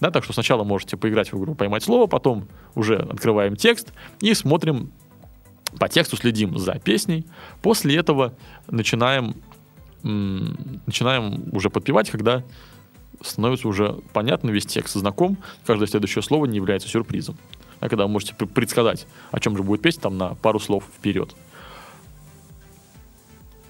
[0.01, 4.33] Да, так что сначала можете поиграть в игру «Поймать слово», потом уже открываем текст и
[4.35, 4.93] смотрим
[5.79, 7.27] по тексту, следим за песней.
[7.63, 8.35] После этого
[8.67, 9.37] начинаем,
[10.03, 12.43] начинаем уже подпевать, когда
[13.21, 17.37] становится уже понятно весь текст, знаком, каждое следующее слово не является сюрпризом.
[17.81, 21.35] А когда вы можете предсказать, о чем же будет песня, там на пару слов вперед.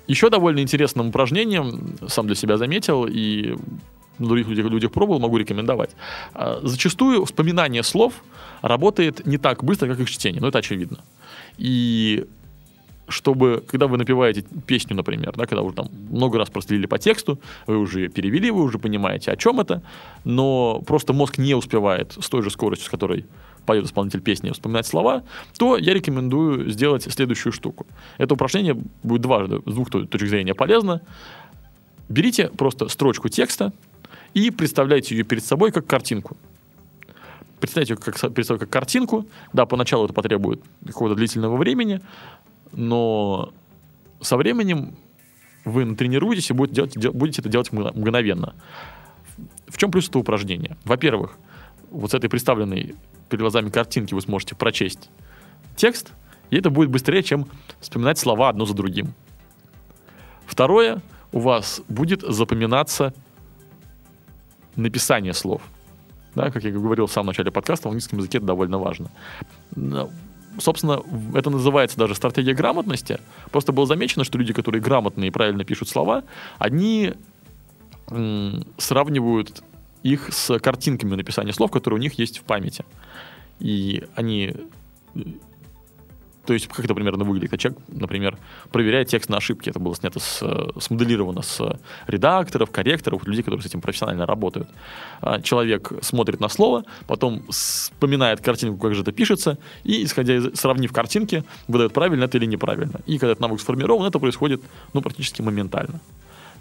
[0.07, 3.57] Еще довольно интересным упражнением, сам для себя заметил, и
[4.19, 5.91] на других людях, людях пробовал, могу рекомендовать.
[6.35, 8.15] А, зачастую вспоминание слов
[8.61, 10.99] работает не так быстро, как их чтение, но это очевидно.
[11.59, 12.27] И
[13.09, 17.41] чтобы, когда вы напеваете песню, например, да, когда уже там много раз проследили по тексту,
[17.67, 19.83] вы уже перевели, вы уже понимаете, о чем это,
[20.25, 23.27] но просто мозг не успевает с той же скоростью, с которой
[23.67, 25.23] поет исполнитель песни, вспоминать слова,
[25.59, 27.87] то я рекомендую сделать следующую штуку.
[28.19, 31.03] Это упражнение будет дважды, с двух точек зрения полезно.
[32.09, 33.73] Берите просто строчку текста
[34.35, 36.37] и представляйте ее перед собой как картинку.
[37.61, 39.27] Представьте ее как, перед собой как картинку.
[39.53, 42.01] Да, поначалу это потребует какого-то длительного времени,
[42.73, 43.53] но
[44.21, 44.95] со временем
[45.65, 48.55] вы натренируетесь и будете, делать, будете это делать мгновенно.
[49.69, 50.77] В чем плюс этого упражнения?
[50.85, 51.37] Во-первых,
[51.91, 52.95] вот с этой представленной
[53.31, 55.11] перед глазами картинки вы сможете прочесть
[55.77, 56.13] текст,
[56.51, 57.47] и это будет быстрее, чем
[57.81, 59.15] вспоминать слова одно за другим.
[60.47, 61.01] Второе,
[61.33, 63.15] у вас будет запоминаться
[64.77, 65.63] написание слов.
[66.35, 69.11] Да, как я говорил в самом начале подкаста, в английском языке это довольно важно
[70.59, 71.03] собственно,
[71.35, 73.21] это называется даже стратегия грамотности.
[73.51, 76.25] Просто было замечено, что люди, которые грамотные и правильно пишут слова,
[76.59, 77.15] они
[78.77, 79.63] сравнивают
[80.03, 82.85] их с картинками написания слов, которые у них есть в памяти.
[83.59, 84.55] И они
[86.47, 87.57] то есть, как это примерно выглядит?
[87.61, 88.39] Человек, например,
[88.73, 89.69] проверяет текст на ошибки.
[89.69, 90.43] Это было снято, с,
[90.81, 91.79] смоделировано с
[92.09, 94.69] редакторов, корректоров, людей, которые с этим профессионально работают.
[95.21, 100.59] А человек смотрит на слово, потом вспоминает картинку, как же это пишется, и, исходя из,
[100.59, 103.01] сравнив картинки, выдает правильно это или неправильно.
[103.07, 104.61] И когда этот навык сформирован, это происходит
[104.93, 106.01] ну, практически моментально.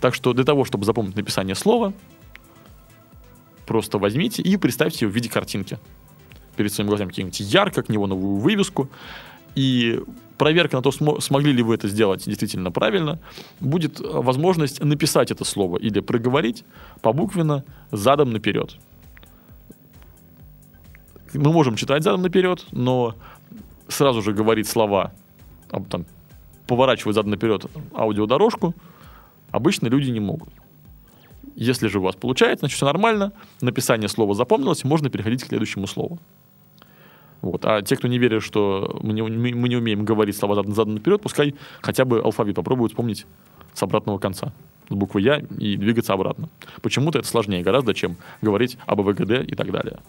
[0.01, 1.93] Так что для того, чтобы запомнить написание слова,
[3.69, 5.77] просто возьмите и представьте его в виде картинки
[6.55, 8.89] перед своими глазами какие-нибудь ярко, к него новую вывеску,
[9.53, 10.01] и
[10.39, 13.19] проверка на то, см- смогли ли вы это сделать действительно правильно,
[13.59, 16.65] будет возможность написать это слово или проговорить
[17.01, 18.75] побуквенно задом наперед.
[21.35, 23.13] Мы можем читать задом наперед, но
[23.87, 25.11] сразу же говорить слова,
[25.89, 26.07] там,
[26.65, 28.73] поворачивать задом наперед аудиодорожку,
[29.51, 30.49] обычно люди не могут.
[31.59, 35.87] Если же у вас получается, значит все нормально, написание слова запомнилось, можно переходить к следующему
[35.87, 36.17] слову.
[37.41, 37.65] Вот.
[37.65, 41.21] А те, кто не верит, что мы не, мы не умеем говорить слова задом наперед,
[41.21, 43.25] пускай хотя бы алфавит попробуют вспомнить
[43.73, 44.53] с обратного конца.
[44.87, 46.47] С буквы Я и двигаться обратно.
[46.81, 49.99] Почему-то это сложнее гораздо, чем говорить об АВГД и так далее.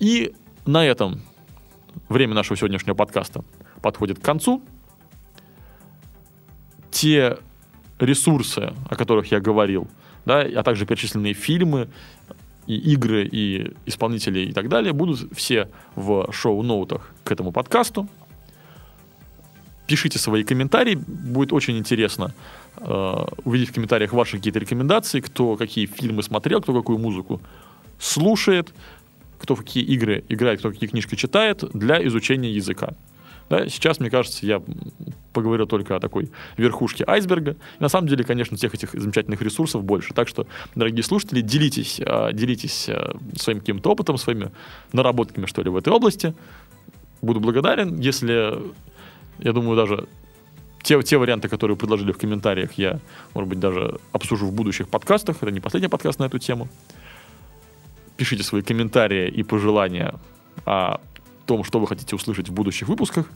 [0.00, 0.34] И
[0.66, 1.22] на этом
[2.08, 3.44] время нашего сегодняшнего подкаста
[3.80, 4.60] подходит к концу.
[6.90, 7.38] Те
[8.04, 9.88] ресурсы, о которых я говорил,
[10.24, 11.88] да, а также перечисленные фильмы,
[12.66, 18.08] и игры, и исполнители и так далее будут все в шоу-ноутах к этому подкасту.
[19.86, 22.32] Пишите свои комментарии, будет очень интересно
[22.76, 27.40] э, увидеть в комментариях ваши какие-то рекомендации, кто какие фильмы смотрел, кто какую музыку
[27.98, 28.72] слушает,
[29.38, 32.94] кто какие игры играет, кто какие книжки читает для изучения языка.
[33.52, 34.62] Да, сейчас, мне кажется, я
[35.34, 37.50] поговорил только о такой верхушке айсберга.
[37.50, 40.14] И на самом деле, конечно, всех этих замечательных ресурсов больше.
[40.14, 44.52] Так что, дорогие слушатели, делитесь, а, делитесь а, своим каким-то опытом, своими
[44.94, 46.32] наработками, что ли, в этой области.
[47.20, 48.58] Буду благодарен, если,
[49.38, 50.08] я думаю, даже
[50.82, 53.00] те, те варианты, которые предложили в комментариях, я,
[53.34, 55.42] может быть, даже обсужу в будущих подкастах.
[55.42, 56.70] Это не последний подкаст на эту тему.
[58.16, 60.14] Пишите свои комментарии и пожелания
[60.64, 61.02] о
[61.52, 63.30] том, что вы хотите услышать в будущих выпусках.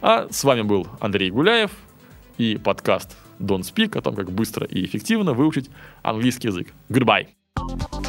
[0.00, 1.70] А с вами был Андрей Гуляев
[2.38, 5.68] и подкаст Don't Speak о том, как быстро и эффективно выучить
[6.02, 6.72] английский язык.
[6.88, 7.26] Goodbye!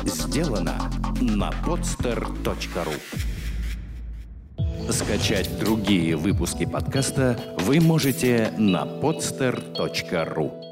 [0.05, 0.89] Сделано
[1.19, 2.93] на podster.ru
[4.89, 10.70] Скачать другие выпуски подкаста вы можете на podster.ru